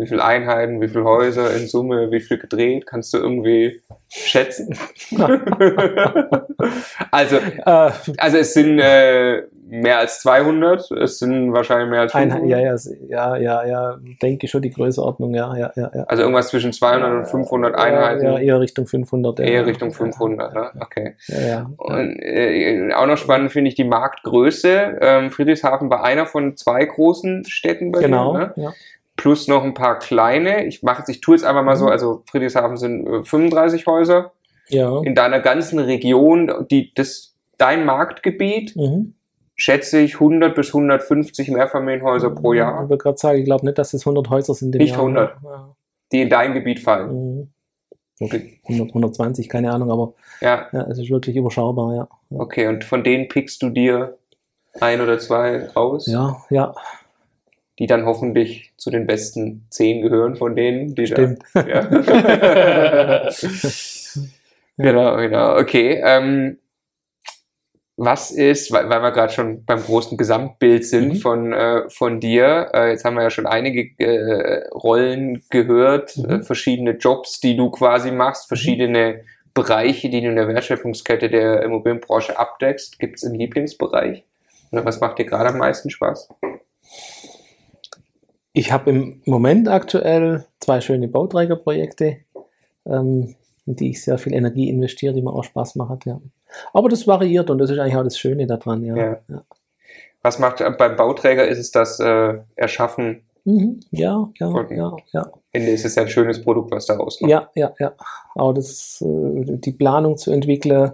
Wie 0.00 0.06
viele 0.06 0.24
Einheiten, 0.24 0.80
wie 0.80 0.88
viele 0.88 1.04
Häuser 1.04 1.54
in 1.54 1.66
Summe, 1.66 2.10
wie 2.10 2.20
viel 2.20 2.38
gedreht? 2.38 2.86
Kannst 2.86 3.12
du 3.14 3.18
irgendwie 3.18 3.80
schätzen? 4.08 4.76
also, 7.10 7.36
Äh, 7.36 7.90
also 8.18 8.36
es 8.38 8.54
sind 8.54 8.78
äh, 8.78 9.42
mehr 9.68 9.98
als 9.98 10.20
200, 10.20 10.90
es 10.92 11.18
sind 11.18 11.52
wahrscheinlich 11.52 11.90
mehr 11.90 12.00
als 12.00 12.14
ein, 12.14 12.30
500. 12.30 12.50
ja, 12.50 12.58
ja, 12.58 12.76
ja, 13.08 13.36
ja, 13.36 13.64
ja, 13.66 13.98
denke 14.20 14.48
schon 14.48 14.62
die 14.62 14.70
Größeordnung, 14.70 15.34
ja, 15.34 15.56
ja, 15.56 15.72
ja. 15.76 15.90
ja. 15.94 16.02
Also 16.04 16.22
irgendwas 16.22 16.48
zwischen 16.48 16.72
200 16.72 17.12
und 17.12 17.26
500 17.26 17.74
Einheiten. 17.76 18.24
Ja, 18.24 18.38
eher 18.38 18.60
Richtung 18.60 18.86
500. 18.86 19.38
ja. 19.38 19.44
Eher 19.44 19.66
Richtung 19.66 19.92
500, 19.92 20.54
ne? 20.54 20.70
Okay. 20.80 21.14
Ja, 21.28 21.40
ja. 21.40 21.70
Und 21.76 22.18
äh, 22.20 22.92
auch 22.94 23.06
noch 23.06 23.16
spannend 23.16 23.52
finde 23.52 23.68
ich 23.68 23.74
die 23.76 23.84
Marktgröße. 23.84 24.98
Ähm, 25.00 25.30
Friedrichshafen 25.30 25.88
war 25.90 26.02
einer 26.02 26.26
von 26.26 26.56
zwei 26.56 26.84
großen 26.84 27.44
Städten 27.44 27.92
bei 27.92 28.00
Genau. 28.00 28.32
dir, 28.32 28.38
ne? 28.38 28.52
Ja. 28.56 28.72
Plus 29.20 29.48
noch 29.48 29.62
ein 29.64 29.74
paar 29.74 29.98
kleine. 29.98 30.64
Ich 30.66 30.82
mache 30.82 31.04
ich 31.08 31.20
tue 31.20 31.36
es 31.36 31.44
einfach 31.44 31.62
mal 31.62 31.76
so, 31.76 31.84
Mhm. 31.86 31.90
also 31.92 32.22
Friedrichshafen 32.30 32.76
sind 32.78 33.06
äh, 33.06 33.22
35 33.24 33.86
Häuser 33.86 34.32
ja. 34.68 35.00
in 35.02 35.14
deiner 35.14 35.40
ganzen 35.40 35.78
Region, 35.78 36.50
die 36.70 36.92
das 36.94 37.34
dein 37.58 37.84
Marktgebiet 37.84 38.74
Mhm. 38.76 39.14
schätze 39.56 40.00
ich 40.00 40.14
100 40.20 40.54
bis 40.54 40.72
150 40.72 41.48
Mehrfamilienhäuser 41.50 42.30
pro 42.30 42.54
Ich 42.54 42.58
Jahr, 42.60 42.88
wollte 42.88 42.96
gerade 43.02 43.18
sagen, 43.18 43.38
ich 43.38 43.44
glaube 43.44 43.66
nicht, 43.66 43.76
dass 43.78 43.92
es 43.92 44.06
100 44.06 44.30
Häuser 44.30 44.54
sind. 44.54 44.74
Nicht 44.74 44.92
Jahr. 44.92 45.00
100. 45.00 45.36
Ja. 45.44 45.74
die 46.12 46.22
in 46.22 46.30
dein 46.30 46.54
Gebiet 46.54 46.80
fallen. 46.80 47.10
Mhm. 47.36 47.48
Okay, 48.22 48.58
100, 48.68 48.88
120, 48.94 49.48
keine 49.48 49.70
Ahnung, 49.72 49.90
aber 49.90 50.14
Ja, 50.40 50.66
ja, 50.72 50.82
es 50.90 50.98
ist 50.98 51.10
wirklich 51.10 51.36
überschaubar, 51.36 51.94
ja. 51.94 52.08
okay. 52.30 52.66
Und 52.68 52.84
von 52.84 53.02
denen 53.04 53.28
pickst 53.28 53.62
du 53.62 53.70
dir 53.70 54.18
ein 54.80 55.00
oder 55.00 55.18
zwei 55.18 55.66
raus, 55.76 56.06
Ja, 56.06 56.36
ja, 56.50 56.74
die 57.80 57.86
dann 57.88 58.04
hoffentlich 58.06 58.72
zu 58.76 58.90
den 58.90 59.06
besten 59.08 59.66
zehn 59.70 60.02
gehören 60.02 60.36
von 60.36 60.54
denen, 60.54 60.94
die 60.94 61.06
da 61.06 61.16
stimmt. 61.16 61.42
Ja. 61.56 61.88
genau, 64.76 65.16
genau. 65.16 65.56
Okay. 65.58 66.00
Ähm, 66.04 66.58
was 67.96 68.30
ist, 68.30 68.72
weil, 68.72 68.88
weil 68.88 69.02
wir 69.02 69.10
gerade 69.12 69.32
schon 69.32 69.64
beim 69.66 69.82
großen 69.82 70.16
Gesamtbild 70.16 70.86
sind 70.86 71.08
Mhm. 71.14 71.16
von, 71.16 71.52
äh, 71.52 71.82
von 71.90 72.18
dir, 72.18 72.70
äh, 72.72 72.90
jetzt 72.90 73.04
haben 73.04 73.14
wir 73.16 73.22
ja 73.24 73.30
schon 73.30 73.46
einige 73.46 73.90
äh, 73.98 74.68
Rollen 74.70 75.42
gehört, 75.50 76.16
Mhm. 76.16 76.30
äh, 76.30 76.42
verschiedene 76.42 76.92
Jobs, 76.92 77.40
die 77.40 77.56
du 77.56 77.70
quasi 77.70 78.10
machst, 78.10 78.48
verschiedene 78.48 79.20
Bereiche, 79.52 80.08
die 80.08 80.22
du 80.22 80.28
in 80.28 80.36
der 80.36 80.48
Wertschöpfungskette 80.48 81.28
der 81.28 81.62
Immobilienbranche 81.62 82.38
abdeckst. 82.38 82.98
Gibt 82.98 83.18
es 83.18 83.24
einen 83.24 83.34
Lieblingsbereich? 83.34 84.24
Oder 84.72 84.84
was 84.86 85.00
macht 85.00 85.18
dir 85.18 85.26
gerade 85.26 85.50
am 85.50 85.58
meisten 85.58 85.90
Spaß? 85.90 86.28
Ich 88.52 88.72
habe 88.72 88.90
im 88.90 89.22
Moment 89.26 89.68
aktuell 89.68 90.44
zwei 90.58 90.80
schöne 90.80 91.08
Bauträgerprojekte, 91.08 92.16
ähm, 92.86 93.34
in 93.66 93.76
die 93.76 93.90
ich 93.90 94.02
sehr 94.02 94.18
viel 94.18 94.34
Energie 94.34 94.68
investiere, 94.68 95.14
die 95.14 95.22
mir 95.22 95.32
auch 95.32 95.44
Spaß 95.44 95.76
machen. 95.76 95.98
Ja. 96.04 96.20
Aber 96.72 96.88
das 96.88 97.06
variiert 97.06 97.48
und 97.50 97.58
das 97.58 97.70
ist 97.70 97.78
eigentlich 97.78 97.96
auch 97.96 98.02
das 98.04 98.18
Schöne 98.18 98.46
daran. 98.46 98.84
Ja, 98.84 98.96
Ja. 98.96 99.18
ja. 99.28 99.42
Was 100.22 100.38
macht 100.38 100.60
äh, 100.60 100.70
beim 100.70 100.96
Bauträger 100.96 101.46
ist 101.48 101.58
es 101.58 101.70
das 101.70 101.98
äh, 102.00 102.38
Erschaffen 102.56 103.22
Mhm. 103.46 103.80
ja, 103.90 104.28
ja, 104.38 104.46
Und- 104.48 104.70
ja, 104.70 104.94
ja. 105.14 105.32
Ende 105.52 105.70
ist 105.70 105.86
es 105.86 105.96
ein 105.96 106.08
schönes 106.10 106.42
Produkt, 106.42 106.70
was 106.72 106.84
da 106.84 106.94
rauskommt. 106.96 107.30
Ja, 107.30 107.48
ja, 107.54 107.72
ja. 107.78 107.92
Aber 108.34 108.52
das, 108.52 109.00
äh, 109.00 109.44
die 109.56 109.72
Planung 109.72 110.18
zu 110.18 110.30
entwickeln, 110.30 110.92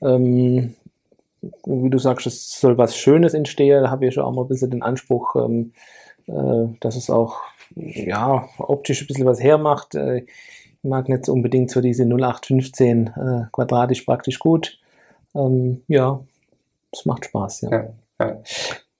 ähm, 0.00 0.74
wie 1.66 1.90
du 1.90 1.98
sagst, 1.98 2.26
es 2.26 2.58
soll 2.58 2.78
was 2.78 2.96
Schönes 2.96 3.34
entstehen, 3.34 3.82
da 3.82 3.90
habe 3.90 4.06
ich 4.06 4.14
schon 4.14 4.24
auch 4.24 4.32
mal 4.32 4.42
ein 4.42 4.48
bisschen 4.48 4.70
den 4.70 4.82
Anspruch, 4.82 5.36
ähm, 5.36 5.72
äh, 5.74 5.78
dass 6.26 6.96
es 6.96 7.10
auch 7.10 7.40
ja, 7.74 8.48
optisch 8.58 9.02
ein 9.02 9.06
bisschen 9.06 9.26
was 9.26 9.42
hermacht. 9.42 9.94
Äh, 9.94 10.18
ich 10.18 10.28
mag 10.82 11.08
nicht 11.08 11.28
unbedingt 11.28 11.70
so 11.70 11.80
diese 11.80 12.04
0815 12.04 13.06
äh, 13.06 13.46
quadratisch 13.52 14.02
praktisch 14.02 14.38
gut. 14.38 14.78
Ähm, 15.34 15.82
ja, 15.88 16.20
es 16.92 17.04
macht 17.06 17.24
Spaß, 17.26 17.62
ja. 17.62 17.70
Ja. 17.70 17.88
Ja. 18.20 18.42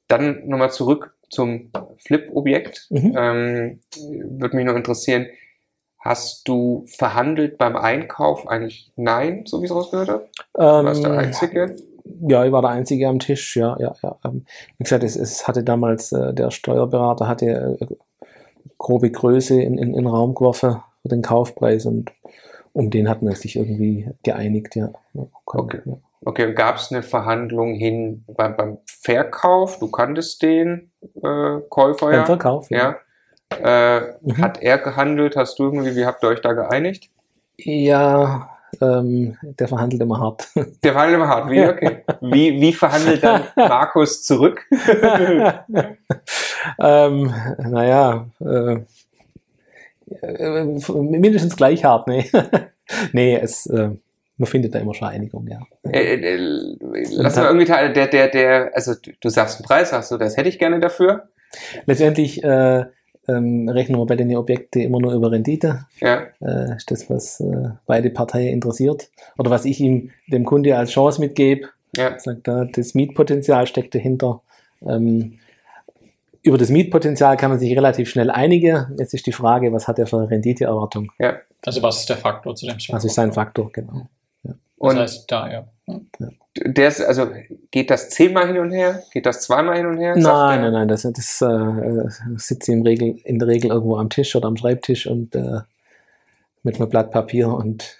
Dann 0.08 0.48
nochmal 0.48 0.70
zurück 0.70 1.14
zum 1.28 1.70
Flip-Objekt. 1.98 2.86
Mhm. 2.90 3.14
Ähm, 3.16 3.80
Würde 4.38 4.56
mich 4.56 4.66
noch 4.66 4.76
interessieren, 4.76 5.26
hast 5.98 6.46
du 6.48 6.84
verhandelt 6.86 7.58
beim 7.58 7.76
Einkauf? 7.76 8.46
Eigentlich 8.48 8.90
nein, 8.96 9.44
so 9.46 9.60
wie 9.62 9.66
es 9.66 9.74
rausgehört 9.74 10.08
habe? 10.08 10.28
Du 10.54 10.60
warst 10.60 11.02
der 11.02 11.12
Ähm, 11.12 11.18
Einzige? 11.18 11.76
Ja, 12.04 12.44
ich 12.44 12.52
war 12.52 12.62
der 12.62 12.70
Einzige 12.70 13.08
am 13.08 13.18
Tisch, 13.18 13.56
ja, 13.56 13.76
ja, 13.78 13.94
ja. 14.02 14.16
Ähm, 14.24 14.44
Wie 14.78 14.84
gesagt, 14.84 15.04
es, 15.04 15.16
es 15.16 15.46
hatte 15.46 15.62
damals, 15.62 16.12
äh, 16.12 16.34
der 16.34 16.50
Steuerberater 16.50 17.28
hatte 17.28 17.76
äh, 17.80 17.86
grobe 18.78 19.10
Größe 19.10 19.60
in, 19.60 19.78
in, 19.78 19.88
in 19.88 19.92
den 19.94 20.06
Raum 20.06 20.34
geworfen 20.34 20.82
für 21.02 21.08
den 21.08 21.22
Kaufpreis 21.22 21.86
und 21.86 22.12
um 22.72 22.90
den 22.90 23.08
hat 23.08 23.22
man 23.22 23.34
sich 23.34 23.56
irgendwie 23.56 24.08
geeinigt, 24.22 24.76
ja. 24.76 24.90
ja 25.14 25.26
Okay. 25.46 25.80
ja. 25.84 25.94
Okay, 26.24 26.46
und 26.46 26.54
gab 26.54 26.76
es 26.76 26.92
eine 26.92 27.02
Verhandlung 27.02 27.74
hin 27.74 28.24
beim, 28.28 28.56
beim 28.56 28.78
Verkauf? 28.86 29.80
Du 29.80 29.90
kanntest 29.90 30.40
den 30.42 30.92
äh, 31.22 31.58
Käufer 31.68 32.06
Beim 32.06 32.14
ja. 32.14 32.24
Verkauf, 32.24 32.70
Ja. 32.70 32.96
Äh, 33.50 34.00
Mhm. 34.22 34.38
Hat 34.38 34.62
er 34.62 34.78
gehandelt? 34.78 35.36
Hast 35.36 35.58
du 35.58 35.64
irgendwie, 35.64 35.96
wie 35.96 36.06
habt 36.06 36.22
ihr 36.22 36.28
euch 36.28 36.40
da 36.40 36.52
geeinigt? 36.52 37.10
Ja, 37.58 38.48
ähm, 38.82 39.36
der 39.42 39.68
verhandelt 39.68 40.02
immer 40.02 40.18
hart. 40.18 40.48
Der 40.82 40.94
war 40.94 41.08
immer 41.08 41.28
hart. 41.28 41.50
Wie, 41.50 41.64
okay. 41.64 41.98
wie, 42.20 42.60
wie 42.60 42.72
verhandelt 42.72 43.22
dann 43.22 43.44
Markus 43.56 44.22
zurück? 44.22 44.66
ähm, 46.80 47.32
naja, 47.58 48.26
äh, 48.40 48.78
äh, 50.20 50.64
mindestens 50.64 51.56
gleich 51.56 51.84
hart, 51.84 52.08
nee. 52.08 52.30
nee, 53.12 53.36
es, 53.36 53.66
äh, 53.66 53.90
man 54.36 54.46
findet 54.46 54.74
da 54.74 54.80
immer 54.80 54.94
schon 54.94 55.08
Einigung, 55.08 55.46
ja. 55.46 55.60
Äh, 55.90 56.14
äh, 56.14 56.66
lass 57.12 57.36
mal 57.36 57.46
irgendwie 57.46 57.66
teilen, 57.66 57.94
der, 57.94 58.08
der, 58.08 58.28
der, 58.28 58.70
also 58.74 58.94
du, 58.94 59.12
du 59.20 59.28
sagst 59.28 59.58
einen 59.58 59.66
Preis, 59.66 59.90
sagst 59.90 60.10
du, 60.10 60.16
das 60.16 60.36
hätte 60.36 60.48
ich 60.48 60.58
gerne 60.58 60.80
dafür. 60.80 61.28
Letztendlich 61.86 62.42
äh, 62.42 62.84
ähm, 63.28 63.68
rechnen 63.68 63.98
wir 63.98 64.06
bei 64.06 64.16
den 64.16 64.34
Objekten 64.36 64.82
immer 64.82 65.00
nur 65.00 65.12
über 65.12 65.30
Rendite. 65.30 65.86
Ja, 66.00 66.22
Äh, 66.40 66.76
ist 66.76 66.90
das, 66.90 67.08
was 67.08 67.40
äh, 67.40 67.70
beide 67.86 68.10
Parteien 68.10 68.48
interessiert. 68.52 69.10
Oder 69.38 69.50
was 69.50 69.64
ich 69.64 69.80
ihm, 69.80 70.10
dem 70.26 70.44
Kunde 70.44 70.76
als 70.76 70.90
Chance 70.90 71.20
mitgebe. 71.20 71.68
ja. 71.96 72.18
Sagt 72.18 72.48
er, 72.48 72.66
das 72.66 72.94
Mietpotenzial 72.94 73.66
steckt 73.66 73.94
dahinter. 73.94 74.42
Ähm, 74.84 75.38
über 76.42 76.58
das 76.58 76.70
Mietpotenzial 76.70 77.36
kann 77.36 77.50
man 77.50 77.60
sich 77.60 77.76
relativ 77.76 78.10
schnell 78.10 78.30
einigen. 78.30 78.96
Jetzt 78.98 79.14
ist 79.14 79.26
die 79.26 79.32
Frage, 79.32 79.72
was 79.72 79.86
hat 79.86 79.98
er 80.00 80.06
für 80.06 80.18
eine 80.18 80.30
Renditeerwartung? 80.30 81.12
Also 81.64 81.80
was 81.82 82.00
ist 82.00 82.08
der 82.08 82.16
Faktor 82.16 82.56
zu 82.56 82.66
dem 82.66 82.76
Was 82.88 83.04
ist 83.04 83.14
sein 83.14 83.32
Faktor, 83.32 83.70
genau. 83.70 84.08
Das 84.42 84.56
Und 84.76 84.98
heißt, 84.98 85.30
da, 85.30 85.52
ja. 85.52 85.68
Der 86.56 86.88
ist, 86.88 87.00
also 87.00 87.28
geht 87.70 87.90
das 87.90 88.10
zehnmal 88.10 88.46
hin 88.46 88.58
und 88.58 88.70
her? 88.70 89.02
Geht 89.12 89.26
das 89.26 89.42
zweimal 89.42 89.76
hin 89.76 89.86
und 89.86 89.98
her? 89.98 90.14
Nein, 90.16 90.60
nein, 90.62 90.72
nein, 90.72 90.88
das, 90.88 91.02
das 91.02 91.40
äh, 91.42 92.08
sitze 92.36 92.72
im 92.72 92.82
Regel, 92.82 93.16
in 93.24 93.38
der 93.38 93.48
Regel 93.48 93.70
irgendwo 93.70 93.96
am 93.96 94.10
Tisch 94.10 94.36
oder 94.36 94.48
am 94.48 94.56
Schreibtisch 94.56 95.06
und 95.06 95.34
äh, 95.34 95.60
mit 96.62 96.76
einem 96.76 96.88
Blatt 96.88 97.10
Papier 97.10 97.48
und 97.48 97.96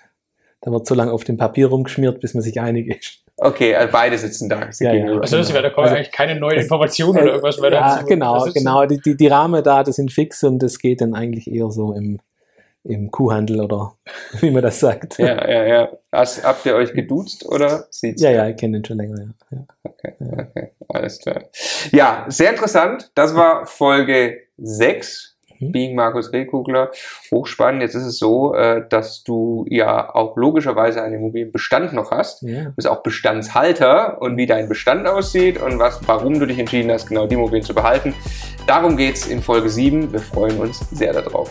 da 0.61 0.71
wird 0.71 0.87
so 0.87 0.95
lange 0.95 1.11
auf 1.11 1.25
dem 1.25 1.37
Papier 1.37 1.67
rumgeschmiert, 1.67 2.21
bis 2.21 2.35
man 2.35 2.43
sich 2.43 2.61
einig 2.61 2.87
ist. 2.89 3.19
Okay, 3.37 3.75
also 3.75 3.91
beide 3.91 4.17
sitzen 4.17 4.49
da. 4.49 4.71
Sie 4.71 4.85
Ja, 4.85 4.93
ja. 4.93 5.19
Also, 5.19 5.39
das 5.39 5.53
wäre, 5.53 5.65
da 5.65 5.71
kommen 5.71 5.87
Also- 5.87 5.97
eigentlich 5.97 6.13
keine 6.13 6.39
neuen 6.39 6.61
Informationen 6.61 7.19
oder 7.19 7.31
irgendwas 7.33 7.59
mehr 7.59 7.73
ja, 7.73 7.97
dazu. 7.97 8.07
genau, 8.07 8.45
Das 8.45 8.55
genau. 8.55 8.87
Die, 8.87 9.01
die, 9.01 9.17
die 9.17 9.27
Rahmendaten 9.27 9.93
sind 9.93 10.13
fix 10.13 10.45
und 10.45 10.63
es 10.63 10.79
geht 10.79 11.01
dann 11.01 11.15
eigentlich 11.15 11.51
eher 11.51 11.71
so 11.73 11.93
im, 11.95 12.21
im 12.85 13.11
Kuhhandel 13.11 13.61
oder 13.61 13.95
wie 14.41 14.51
man 14.51 14.63
das 14.63 14.81
sagt. 14.81 15.19
ja, 15.19 15.49
ja, 15.49 15.65
ja. 15.65 15.93
Hast, 16.11 16.45
habt 16.45 16.67
ihr 16.67 16.75
euch 16.75 16.93
geduzt 16.93 17.47
oder 17.47 17.87
sieht's? 17.91 18.23
ja, 18.23 18.31
ja, 18.31 18.49
ich 18.49 18.57
kenne 18.57 18.79
den 18.79 18.85
schon 18.85 18.99
länger. 18.99 19.17
Ja. 19.19 19.59
Ja. 19.59 19.67
Okay, 19.85 20.15
okay, 20.21 20.73
alles 20.89 21.19
klar. 21.21 21.45
Ja, 21.93 22.27
sehr 22.29 22.51
interessant. 22.51 23.11
Das 23.15 23.35
war 23.35 23.67
Folge 23.67 24.39
6. 24.59 25.33
Mhm. 25.63 25.73
Being 25.73 25.95
Markus 25.95 26.33
Rehkugler. 26.33 26.91
Hochspannend. 27.31 27.83
Jetzt 27.83 27.95
ist 27.95 28.05
es 28.05 28.19
so, 28.19 28.55
äh, 28.55 28.87
dass 28.89 29.23
du 29.23 29.65
ja 29.69 30.13
auch 30.15 30.37
logischerweise 30.37 31.03
einen 31.03 31.15
Immobilienbestand 31.15 31.93
noch 31.93 32.11
hast. 32.11 32.43
Ja. 32.43 32.65
Du 32.65 32.73
bist 32.73 32.89
auch 32.89 33.03
Bestandshalter 33.03 34.21
und 34.21 34.37
wie 34.37 34.47
dein 34.47 34.69
Bestand 34.69 35.07
aussieht 35.07 35.61
und 35.61 35.79
was, 35.79 36.01
warum 36.07 36.39
du 36.39 36.47
dich 36.47 36.59
entschieden 36.59 36.91
hast, 36.91 37.07
genau 37.07 37.27
die 37.27 37.35
Immobilien 37.35 37.65
zu 37.65 37.75
behalten. 37.75 38.15
Darum 38.67 38.97
geht's 38.97 39.27
in 39.27 39.41
Folge 39.41 39.69
7. 39.69 40.13
Wir 40.13 40.21
freuen 40.21 40.59
uns 40.59 40.81
sehr 40.91 41.13
darauf. 41.13 41.51